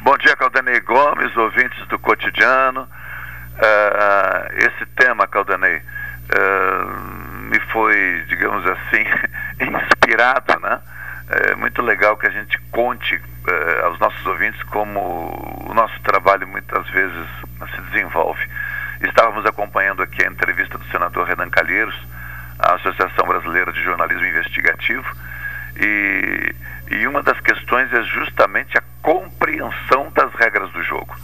Bom 0.00 0.16
dia, 0.16 0.34
Caldanei 0.36 0.80
Gomes, 0.80 1.36
ouvintes 1.36 1.86
do 1.88 1.98
cotidiano. 1.98 2.88
Uh, 3.58 4.56
esse 4.56 4.86
tema, 4.96 5.26
Caldanei, 5.26 5.82
uh, 6.34 7.40
me 7.50 7.58
foi, 7.72 8.24
digamos 8.28 8.64
assim, 8.66 9.04
inspirado, 9.60 10.60
né? 10.60 10.80
É 11.30 11.54
muito 11.56 11.82
legal 11.82 12.16
que 12.16 12.26
a 12.26 12.30
gente 12.30 12.58
conte 12.70 13.16
uh, 13.16 13.84
aos 13.84 13.98
nossos 13.98 14.24
ouvintes 14.26 14.62
como 14.64 15.66
o 15.68 15.74
nosso 15.74 16.00
trabalho 16.00 16.48
muitas 16.48 16.88
vezes 16.90 17.26
se 17.74 17.80
desenvolve. 17.90 18.46
Estávamos 19.02 19.44
acompanhando 19.46 20.02
aqui 20.02 20.24
a 20.24 20.26
entrevista 20.26 20.78
do 20.78 20.84
senador 20.86 21.26
Renan 21.26 21.50
Calheiros, 21.50 21.94
à 22.58 22.74
Associação 22.74 23.26
Brasileira 23.26 23.72
de 23.72 23.82
Jornalismo 23.82 24.24
Investigativo, 24.24 25.06
e, 25.76 26.54
e 26.90 27.06
uma 27.06 27.22
das 27.22 27.38
questões 27.40 27.92
é 27.92 28.02
justamente 28.02 28.76
a 28.76 28.82
compreensão 29.02 30.10
das 30.14 30.32
regras 30.34 30.70
do 30.72 30.82
jogo. 30.82 31.14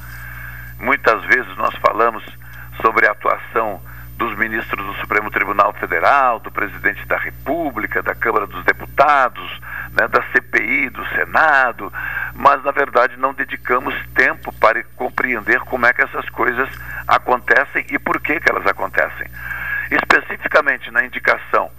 Muitas 0.78 1.24
vezes 1.24 1.56
nós 1.56 1.74
falamos 1.76 2.22
sobre 2.80 3.06
a 3.06 3.12
atuação 3.12 3.80
dos 4.16 4.36
ministros 4.36 4.84
do 4.86 4.94
Supremo 5.00 5.30
Tribunal 5.30 5.72
Federal, 5.74 6.38
do 6.38 6.50
presidente 6.50 7.04
da 7.06 7.18
República, 7.18 8.02
da 8.02 8.14
Câmara 8.14 8.46
dos 8.46 8.64
Deputados, 8.64 9.60
né, 9.92 10.06
da 10.08 10.22
CPI, 10.32 10.90
do 10.90 11.04
Senado, 11.08 11.92
mas 12.34 12.62
na 12.62 12.70
verdade 12.70 13.16
não 13.16 13.34
dedicamos 13.34 13.94
tempo 14.14 14.52
para 14.54 14.82
compreender 14.96 15.60
como 15.60 15.86
é 15.86 15.92
que 15.92 16.02
essas 16.02 16.28
coisas 16.30 16.68
acontecem 17.06 17.86
e 17.90 17.98
por 17.98 18.20
que, 18.20 18.40
que 18.40 18.50
elas 18.50 18.66
acontecem. 18.66 19.28
Especificamente 19.90 20.90
na 20.90 21.04
indicação 21.04 21.70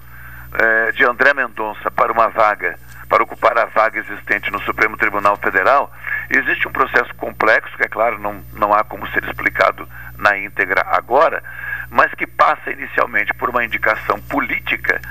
eh, 0.54 0.92
de 0.92 1.06
André 1.06 1.34
Mendonça 1.34 1.90
para 1.90 2.12
uma 2.12 2.28
vaga 2.30 2.78
para 3.10 3.24
ocupar 3.24 3.58
a 3.58 3.66
vaga 3.66 4.00
existente 4.00 4.52
no 4.52 4.60
Supremo 4.62 4.98
Tribunal 4.98 5.38
Federal, 5.38 5.92
existe 6.30 6.68
um 6.68 6.72
processo 6.72 7.14
complexo, 7.16 7.76
que 7.78 7.84
é 7.84 7.88
claro, 7.88 8.20
não, 8.20 8.44
não 8.54 8.74
há 8.74 8.84
como 8.84 9.08
ser 9.10 9.24
explicado 9.26 9.88
na 10.18 10.38
íntegra 10.38 10.84
agora, 10.88 11.44
mas 11.90 12.14
que 12.14 12.28
passa 12.28 12.72
inicialmente 12.72 13.34
por 13.34 13.50
uma 13.50 13.64
indicação 13.64 14.20
política 14.22 15.02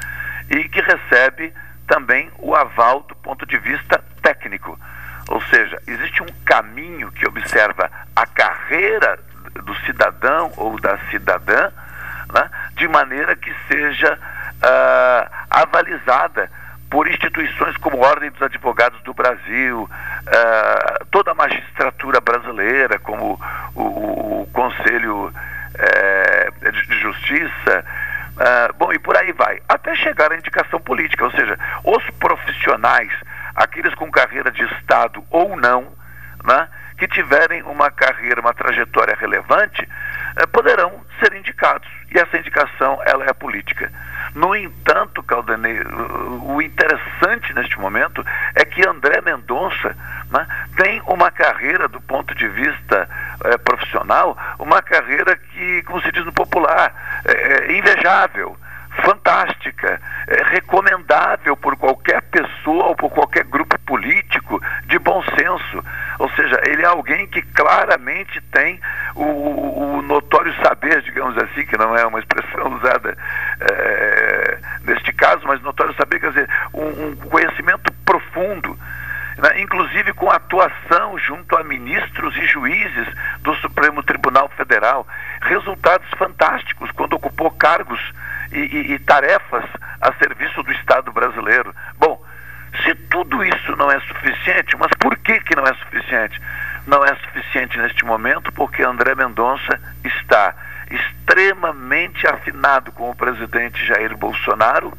e 0.51 0.69
que 0.69 0.81
recebe 0.81 1.53
também 1.87 2.31
o 2.39 2.55
aval 2.55 3.03
do 3.03 3.15
ponto 3.17 3.47
de 3.47 3.59
vista 3.59 4.03
técnico. 4.23 4.79
Ou 5.29 5.41
seja, 5.43 5.81
existe 5.87 6.23
um 6.23 6.29
caminho 6.45 7.11
que 7.13 7.27
observa 7.27 7.91
a 8.15 8.27
carreira 8.27 9.19
do 9.63 9.75
cidadão 9.87 10.53
ou 10.57 10.79
da 10.81 10.99
cidadã, 11.11 11.71
né, 12.33 12.51
de 12.75 12.89
maneira 12.89 13.37
que 13.37 13.53
seja 13.69 14.15
uh, 14.15 15.31
avalizada 15.51 16.51
por 16.91 17.09
instituições 17.09 17.77
como 17.79 18.05
a 18.05 18.09
Ordem 18.09 18.31
dos 18.31 18.43
Advogados 18.43 19.01
do 19.03 19.15
Brasil, 19.15 19.83
uh, 19.83 21.07
toda 21.11 21.33
a 21.33 21.35
magistratura 21.35 22.21
brasileira, 22.21 22.99
como 22.99 23.41
o, 23.75 24.43
o 24.43 24.49
Conselho 24.53 25.27
uh, 25.27 25.33
Justiça, 27.25 27.85
uh, 28.37 28.75
bom, 28.75 28.93
e 28.93 28.99
por 28.99 29.17
aí 29.17 29.33
vai, 29.33 29.61
até 29.69 29.95
chegar 29.97 30.31
à 30.31 30.37
indicação 30.37 30.79
política, 30.79 31.25
ou 31.25 31.31
seja, 31.31 31.59
os 31.83 32.05
profissionais, 32.19 33.11
aqueles 33.55 33.95
com 33.95 34.11
carreira 34.11 34.51
de 34.51 34.63
Estado 34.65 35.25
ou 35.31 35.57
não, 35.57 35.93
né, 36.45 36.69
que 36.99 37.09
tiverem 37.09 37.63
uma 37.63 37.91
carreira, 37.91 38.41
uma 38.41 38.53
trajetória 38.53 39.17
relevante, 39.19 39.89
poderão 40.53 41.05
ser 41.21 41.35
indicados. 41.35 41.89
E 42.15 42.19
essa 42.19 42.37
indicação, 42.39 43.01
ela 43.05 43.25
é 43.25 43.33
política. 43.33 43.91
No 44.35 44.55
entanto, 44.55 45.23
Caldanei, 45.23 45.81
o 46.43 46.61
interessante 46.61 47.53
neste 47.55 47.79
momento 47.79 48.25
é 48.55 48.65
que 48.65 48.87
André 48.87 49.21
Mendonça 49.21 49.97
né, 50.31 50.47
tem 50.77 51.01
uma 51.07 51.31
carreira, 51.31 51.89
do 51.89 52.01
ponto 52.01 52.35
de 52.35 52.49
vista 52.49 53.09
é, 53.45 53.57
profissional, 53.59 54.37
uma 54.59 54.83
carreira 54.83 55.37
que, 55.37 55.83
como 55.83 56.01
se 56.03 56.11
diz 56.11 56.25
no 56.25 56.33
popular, 56.33 57.23
é, 57.25 57.33
é 57.33 57.79
invejável 57.79 58.57
fantástica, 59.03 60.01
é, 60.29 60.43
recomendável 60.51 61.57
por 61.57 61.77
qualquer 61.77 62.23
pessoa 62.23 62.87
ou 62.87 62.97
por 62.97 63.11
qualquer 63.11 63.45
grupo 63.45 63.79
político 63.81 64.61
de 64.87 64.99
bom 64.99 65.23
senso. 65.37 65.85
Ou 66.19 66.31
seja, 66.31 66.61
ele 66.67 66.83
é 66.83 66.87
alguém 66.87 67.27
que 67.27 67.43
claramente 67.43 68.41
tem 68.53 68.81
o, 69.15 69.99
o 69.99 70.03
notório 70.03 70.55
saber, 70.63 71.03
digamos 71.03 71.37
assim, 71.39 71.67
que 71.67 71.77
não 71.77 71.97
é 71.97 72.07
uma 72.07 72.21
expressão 72.21 72.75
usada 72.77 73.17
é, 73.61 74.59
neste 74.85 75.13
caso, 75.13 75.47
mas 75.47 75.61
notório 75.63 75.95
saber 75.95 76.21
quer 76.21 76.29
dizer 76.29 76.49
um, 76.73 77.09
um 77.09 77.17
conhecimento 77.17 77.93
profundo 78.05 78.79
né, 79.39 79.61
inclusive 79.61 80.13
com 80.13 80.31
atuação 80.31 81.19
junto 81.19 81.57
a 81.57 81.65
ministros 81.65 82.37
e 82.37 82.47
juízes 82.47 83.09
do 83.41 83.55
Supremo 83.57 84.03
Tribunal 84.03 84.49
Federal. 84.57 85.07
Resultados 85.43 86.09
fantásticos 86.17 86.91
quando 86.93 87.15
ocupou 87.15 87.51
cargos 87.51 88.01
e, 88.55 88.61
e, 88.61 88.93
e 88.95 88.99
tarefas 89.01 89.65
a 90.01 90.13
serviço 90.15 90.63
do 90.63 90.73
Estado 90.73 91.13
brasileiro. 91.13 91.75
Bom, 91.99 92.23
se 92.83 92.95
tudo 92.95 93.45
isso 93.45 93.77
não 93.77 93.91
é 93.91 94.01
suficiente, 94.01 94.77
mas 94.79 94.91
por 94.99 95.17
que, 95.19 95.41
que 95.41 95.57
não 95.57 95.65
é 95.65 95.75
suficiente? 95.75 96.41
Não 96.87 97.05
é 97.05 97.15
suficiente 97.17 97.79
neste 97.79 98.05
momento 98.05 98.53
porque 98.53 98.83
André 98.83 99.15
Mendonça 99.15 99.81
está 100.05 100.55
extremamente 100.91 102.27
afinado 102.27 102.93
com 102.93 103.11
o 103.11 103.17
presidente 103.17 103.85
Jair 103.87 104.17
Bolsonaro, 104.17 104.97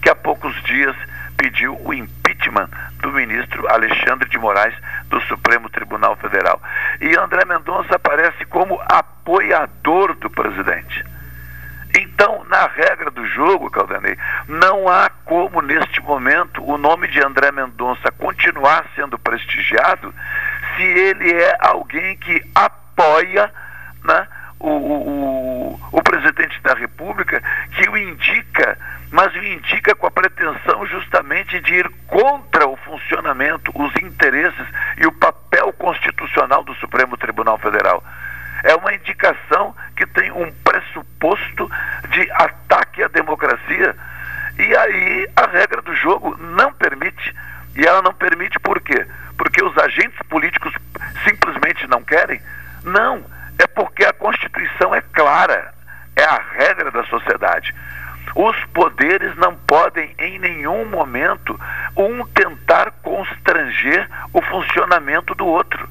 que 0.00 0.10
há 0.10 0.14
poucos 0.14 0.54
dias 0.64 0.96
pediu 1.36 1.78
o 1.84 1.94
impeachment 1.94 2.68
do 3.00 3.10
ministro 3.12 3.68
Alexandre 3.68 4.28
de 4.28 4.38
Moraes 4.38 4.74
do 5.06 5.20
Supremo 5.22 5.68
Tribunal 5.68 6.16
Federal. 6.16 6.60
E 7.00 7.16
André 7.16 7.44
Mendonça 7.44 7.96
aparece 7.96 8.44
como 8.46 8.80
apoiador 8.88 10.14
do 10.14 10.30
presidente. 10.30 11.11
Então, 11.98 12.44
na 12.48 12.66
regra 12.66 13.10
do 13.10 13.26
jogo, 13.26 13.70
Caldanei, 13.70 14.16
não 14.48 14.88
há 14.88 15.10
como, 15.24 15.60
neste 15.60 16.00
momento, 16.00 16.64
o 16.64 16.78
nome 16.78 17.08
de 17.08 17.22
André 17.22 17.52
Mendonça 17.52 18.10
continuar 18.12 18.86
sendo 18.94 19.18
prestigiado 19.18 20.14
se 20.76 20.82
ele 20.82 21.32
é 21.32 21.56
alguém 21.60 22.16
que 22.16 22.42
apoia 22.54 23.52
né, 24.04 24.26
o, 24.58 24.70
o, 24.70 25.80
o 25.92 26.02
presidente 26.02 26.60
da 26.62 26.74
República, 26.74 27.42
que 27.72 27.88
o 27.90 27.96
indica, 27.96 28.78
mas 29.10 29.34
o 29.34 29.44
indica 29.44 29.94
com 29.94 30.06
a 30.06 30.10
pretensão 30.10 30.72
permite 31.42 31.60
de 31.60 31.74
ir 31.74 31.90
contra 32.06 32.66
o 32.66 32.76
funcionamento, 32.76 33.72
os 33.74 33.94
interesses 34.02 34.66
e 34.98 35.06
o 35.06 35.12
papel 35.12 35.72
constitucional 35.72 36.62
do 36.62 36.74
Supremo 36.74 37.16
Tribunal 37.16 37.58
Federal. 37.58 38.04
É 38.62 38.74
uma 38.74 38.94
indicação 38.94 39.74
que 39.96 40.06
tem 40.06 40.30
um 40.30 40.50
pressuposto 40.64 41.70
de 42.10 42.30
ataque 42.32 43.02
à 43.02 43.08
democracia. 43.08 43.96
E 44.58 44.76
aí 44.76 45.28
a 45.36 45.46
regra 45.46 45.82
do 45.82 45.94
jogo 45.96 46.36
não 46.38 46.72
permite. 46.72 47.34
E 47.76 47.84
ela 47.84 48.02
não 48.02 48.12
permite 48.12 48.58
por 48.60 48.80
quê? 48.80 49.06
Porque 49.36 49.64
os 49.64 49.76
agentes 49.78 50.18
políticos 50.28 50.72
simplesmente 51.24 51.86
não 51.88 52.02
querem? 52.02 52.40
Não, 52.84 53.24
é 53.58 53.66
porque 53.66 54.04
a 54.04 54.12
Constituição 54.12 54.94
é 54.94 55.00
clara, 55.00 55.72
é 56.16 56.24
a 56.24 56.40
regra 56.58 56.90
da 56.90 57.04
sociedade. 57.04 57.74
Os 58.34 58.56
poderes 58.66 59.36
não 59.36 59.54
podem 59.54 60.14
em 60.18 60.38
nenhum 60.38 60.86
momento 60.86 61.58
um 61.96 62.26
tentar 62.28 62.90
constranger 63.02 64.08
o 64.32 64.40
funcionamento 64.42 65.34
do 65.34 65.46
outro. 65.46 65.88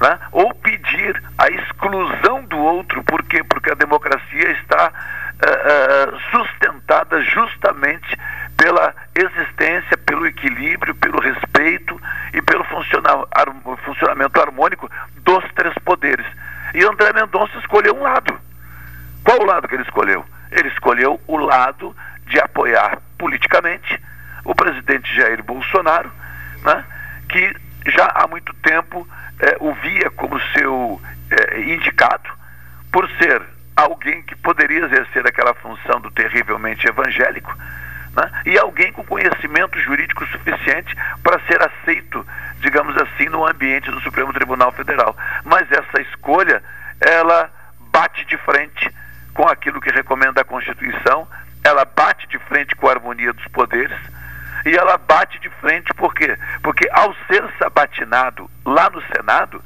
Né? 0.00 0.18
Ou 0.30 0.54
pedir 0.54 1.20
a 1.36 1.48
exclusão 1.48 2.44
do 2.44 2.56
outro, 2.56 3.02
por 3.04 3.22
quê? 3.24 3.42
Porque 3.42 3.70
a 3.70 3.74
democracia 3.74 4.52
está 4.52 4.92
uh, 4.92 6.14
uh, 6.14 6.20
sustentada 6.30 7.20
justamente 7.22 8.16
pela 8.56 8.94
existência, 9.14 9.96
pelo 9.98 10.26
equilíbrio, 10.26 10.94
pelo 10.96 11.20
respeito 11.20 12.00
e 12.32 12.42
pelo 12.42 12.64
funcionamento 12.64 14.40
harmônico 14.40 14.90
dos 15.16 15.44
três 15.54 15.74
poderes. 15.84 16.26
E 16.74 16.84
André 16.84 17.12
Mendonça 17.12 17.56
escolheu 17.58 17.96
um 17.96 18.02
lado. 18.02 18.38
Qual 19.24 19.40
o 19.40 19.46
lado 19.46 19.68
que 19.68 19.74
ele 19.74 19.84
escolheu? 19.84 20.24
Ele 20.50 20.68
escolheu 20.68 21.20
o 21.26 21.36
lado 21.36 21.94
de 22.26 22.38
apoiar 22.40 22.98
politicamente 23.18 24.00
o 24.44 24.54
presidente 24.54 25.14
Jair 25.14 25.42
Bolsonaro, 25.42 26.10
né, 26.64 26.84
que 27.28 27.54
já 27.86 28.10
há 28.14 28.26
muito 28.26 28.52
tempo 28.54 29.06
eh, 29.40 29.56
o 29.60 29.72
via 29.74 30.10
como 30.10 30.40
seu 30.52 31.00
eh, 31.30 31.60
indicado, 31.60 32.30
por 32.92 33.08
ser 33.18 33.42
alguém 33.76 34.22
que 34.22 34.34
poderia 34.36 34.84
exercer 34.84 35.26
aquela 35.26 35.54
função 35.54 36.00
do 36.00 36.10
terrivelmente 36.10 36.86
evangélico, 36.88 37.54
né, 38.16 38.30
e 38.46 38.58
alguém 38.58 38.92
com 38.92 39.04
conhecimento 39.04 39.78
jurídico 39.80 40.26
suficiente 40.26 40.96
para 41.22 41.38
ser 41.46 41.60
aceito, 41.62 42.26
digamos 42.60 42.96
assim, 42.96 43.28
no 43.28 43.46
ambiente 43.46 43.90
do 43.90 44.00
Supremo 44.00 44.32
Tribunal 44.32 44.72
Federal. 44.72 45.16
Mas 45.44 45.70
essa 45.70 46.00
escolha, 46.02 46.62
ela 47.00 47.50
bate 47.92 48.24
de 48.26 48.36
frente 48.38 48.90
com 49.32 49.46
aquilo 49.46 49.80
que 49.80 49.90
recomenda 49.90 50.40
a 50.40 50.44
Constituição, 50.44 51.28
ela 51.62 51.84
bate 51.84 52.26
de 52.28 52.38
frente 52.40 52.74
com 52.74 52.88
a 52.88 52.92
harmonia 52.92 53.32
dos 53.32 53.46
poderes 53.48 53.96
e 54.64 54.76
ela 54.76 54.98
bate 54.98 55.38
de 55.40 55.48
frente 55.60 55.92
por 55.94 56.14
quê? 56.14 56.36
Porque 56.62 56.88
ao 56.92 57.14
ser 57.26 57.44
sabatinado 57.58 58.50
lá 58.64 58.90
no 58.90 59.02
Senado, 59.14 59.62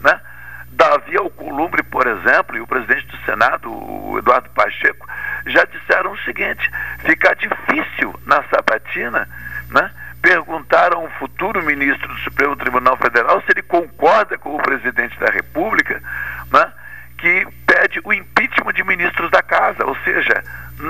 né, 0.00 0.20
Davi 0.68 1.16
Alcolumbre, 1.16 1.82
por 1.82 2.06
exemplo, 2.06 2.56
e 2.56 2.60
o 2.60 2.66
presidente 2.66 3.06
do 3.06 3.16
Senado, 3.24 3.70
o 3.70 4.18
Eduardo 4.18 4.50
Pacheco, 4.50 5.06
já 5.46 5.64
disseram 5.64 6.12
o 6.12 6.18
seguinte: 6.18 6.70
fica 7.00 7.34
difícil 7.36 8.14
na 8.26 8.42
sabatina, 8.44 9.28
né? 9.70 9.90
Perguntar 10.20 10.94
a 10.94 10.98
um 10.98 11.08
futuro 11.10 11.62
ministro 11.62 12.08
do 12.08 12.18
Supremo 12.20 12.56
Tribunal 12.56 12.96
Federal 12.96 13.40
se 13.42 13.52
ele 13.52 13.62
concorda 13.62 14.38
com 14.38 14.56
o 14.56 14.62
presidente 14.62 15.18
da 15.18 15.30
República, 15.30 16.02
né? 16.50 16.72
que 17.18 17.46
pede 17.66 18.00
o 18.04 18.12
impeachment 18.12 18.72
de 18.72 18.84
ministros 18.84 19.30
da 19.30 19.42
casa. 19.42 19.84
Ou 19.84 19.96
seja, 20.04 20.42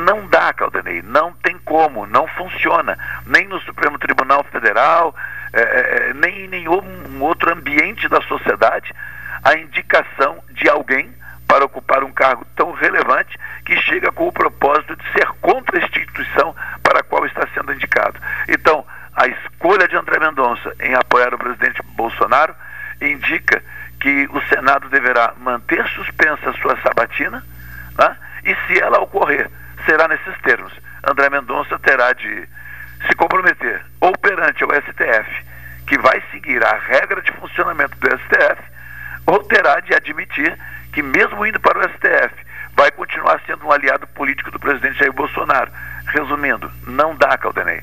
não 0.04 0.26
dá, 0.26 0.52
Caldanei, 0.52 1.02
não 1.02 1.32
tem 1.32 1.58
como, 1.64 2.06
não 2.06 2.26
funciona. 2.28 2.98
Nem 3.26 3.48
no 3.48 3.60
Supremo 3.60 3.98
Tribunal 3.98 4.44
Federal, 4.44 5.14
é, 5.52 5.60
é, 5.60 6.10
é 6.10 6.14
nem 6.14 6.44
em 6.44 6.48
nenhum 6.48 6.82
outro 7.20 7.52
ambiente 7.52 8.08
da 8.08 8.20
sociedade, 8.22 8.92
a 9.42 9.54
indicação 9.56 10.42
de 10.50 10.68
alguém 10.68 11.12
para 11.46 11.64
ocupar 11.64 12.02
um 12.02 12.12
cargo 12.12 12.46
tão 12.56 12.72
relevante 12.72 13.38
que 13.64 13.76
chega 13.82 14.10
com 14.12 14.28
o 14.28 14.32
propósito 14.32 14.96
de 14.96 15.12
ser 15.12 15.26
contra 15.40 15.78
a 15.78 15.84
instituição 15.84 16.54
para 16.82 17.00
a 17.00 17.02
qual 17.02 17.26
está 17.26 17.46
sendo 17.54 17.72
indicado. 17.72 18.18
Então, 18.48 18.84
a 19.14 19.26
escolha 19.26 19.86
de 19.86 19.96
André 19.96 20.18
Mendonça 20.18 20.74
em 20.80 20.94
apoiar 20.94 21.34
o 21.34 21.38
presidente 21.38 21.80
Bolsonaro 21.94 22.54
indica 23.00 23.62
que 24.00 24.28
o 24.32 24.40
Senado 24.48 24.88
deverá 24.88 25.34
manter 25.38 25.86
suspensa 25.88 26.50
a 26.50 26.54
sua 26.54 26.76
sabatina, 26.82 27.44
né? 27.96 28.16
e 28.44 28.54
se 28.66 28.80
ela 28.80 29.00
ocorrer, 29.00 29.50
será 29.86 30.08
nesses 30.08 30.36
termos. 30.42 30.72
André 31.08 31.30
Mendonça 31.30 31.78
terá 31.78 32.12
de 32.12 32.48
se 33.06 33.14
comprometer 33.14 33.84
ou 34.00 34.12
perante 34.18 34.64
o 34.64 34.68
STF, 34.68 35.44
que 35.86 35.98
vai 35.98 36.22
seguir 36.30 36.64
a 36.64 36.76
regra 36.76 37.20
de 37.22 37.32
funcionamento 37.32 37.96
do 37.98 38.08
STF, 38.08 38.62
ou 39.26 39.42
terá 39.44 39.80
de 39.80 39.94
admitir 39.94 40.58
que, 40.92 41.02
mesmo 41.02 41.44
indo 41.46 41.60
para 41.60 41.78
o 41.78 41.82
STF, 41.82 42.34
vai 42.74 42.90
continuar 42.90 43.40
sendo 43.46 43.66
um 43.66 43.72
aliado 43.72 44.06
político 44.08 44.50
do 44.50 44.58
presidente 44.58 44.98
Jair 44.98 45.12
Bolsonaro. 45.12 45.70
Resumindo, 46.06 46.70
não 46.86 47.14
dá, 47.16 47.36
Caldenei. 47.36 47.82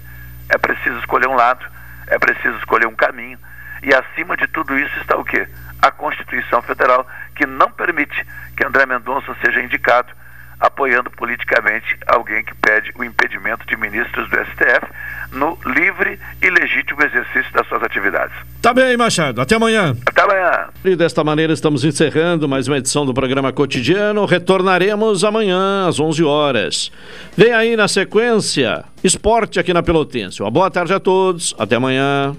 É 0.50 0.58
preciso 0.58 0.98
escolher 1.00 1.28
um 1.28 1.31
lado, 1.42 1.66
é 2.08 2.20
preciso 2.20 2.56
escolher 2.58 2.88
um 2.88 2.96
caminho, 2.96 3.40
e 3.82 3.94
acima 3.94 4.38
de 4.38 4.48
tudo 4.48 4.78
isso 4.78 4.96
está 5.00 5.18
o 5.18 5.26
quê? 5.26 5.48
A 5.82 5.90
Constituição 5.90 6.62
Federal, 6.62 7.08
que 7.36 7.48
não 7.48 7.72
permite 7.72 8.26
que 8.56 8.66
André 8.66 8.86
Mendonça 8.86 9.36
seja 9.44 9.62
indicado 9.62 10.14
apoiando 10.60 11.10
politicamente 11.10 11.98
alguém 12.06 12.44
que 12.44 12.54
pede 12.54 12.92
o 12.96 13.04
impedimento 13.04 13.66
de 13.66 13.76
ministros 13.76 14.30
do 14.30 14.38
STF 14.46 14.86
no 15.32 15.58
livre 15.66 16.20
e 16.40 16.50
legítimo 16.52 17.04
exercício 17.04 17.52
das 17.52 17.68
suas 17.68 17.82
atividades. 17.82 18.36
Tá 18.62 18.72
bem, 18.72 18.96
Machado. 18.96 19.42
Até 19.42 19.56
amanhã. 19.56 19.96
E 20.84 20.96
desta 20.96 21.24
maneira 21.24 21.54
estamos 21.54 21.86
encerrando 21.86 22.50
mais 22.50 22.68
uma 22.68 22.80
edição 22.80 23.06
do 23.06 23.14
programa 23.14 23.54
cotidiano. 23.54 24.26
Retornaremos 24.26 25.24
amanhã 25.24 25.88
às 25.88 26.00
11 26.00 26.24
horas. 26.24 26.92
Vem 27.38 27.54
aí 27.54 27.76
na 27.76 27.88
sequência, 27.88 28.84
esporte 29.04 29.60
aqui 29.60 29.76
na 29.76 29.84
Pelotense. 29.84 30.42
Uma 30.42 30.50
boa 30.50 30.72
tarde 30.72 30.92
a 30.92 31.00
todos. 31.00 31.54
Até 31.60 31.76
amanhã. 31.76 32.36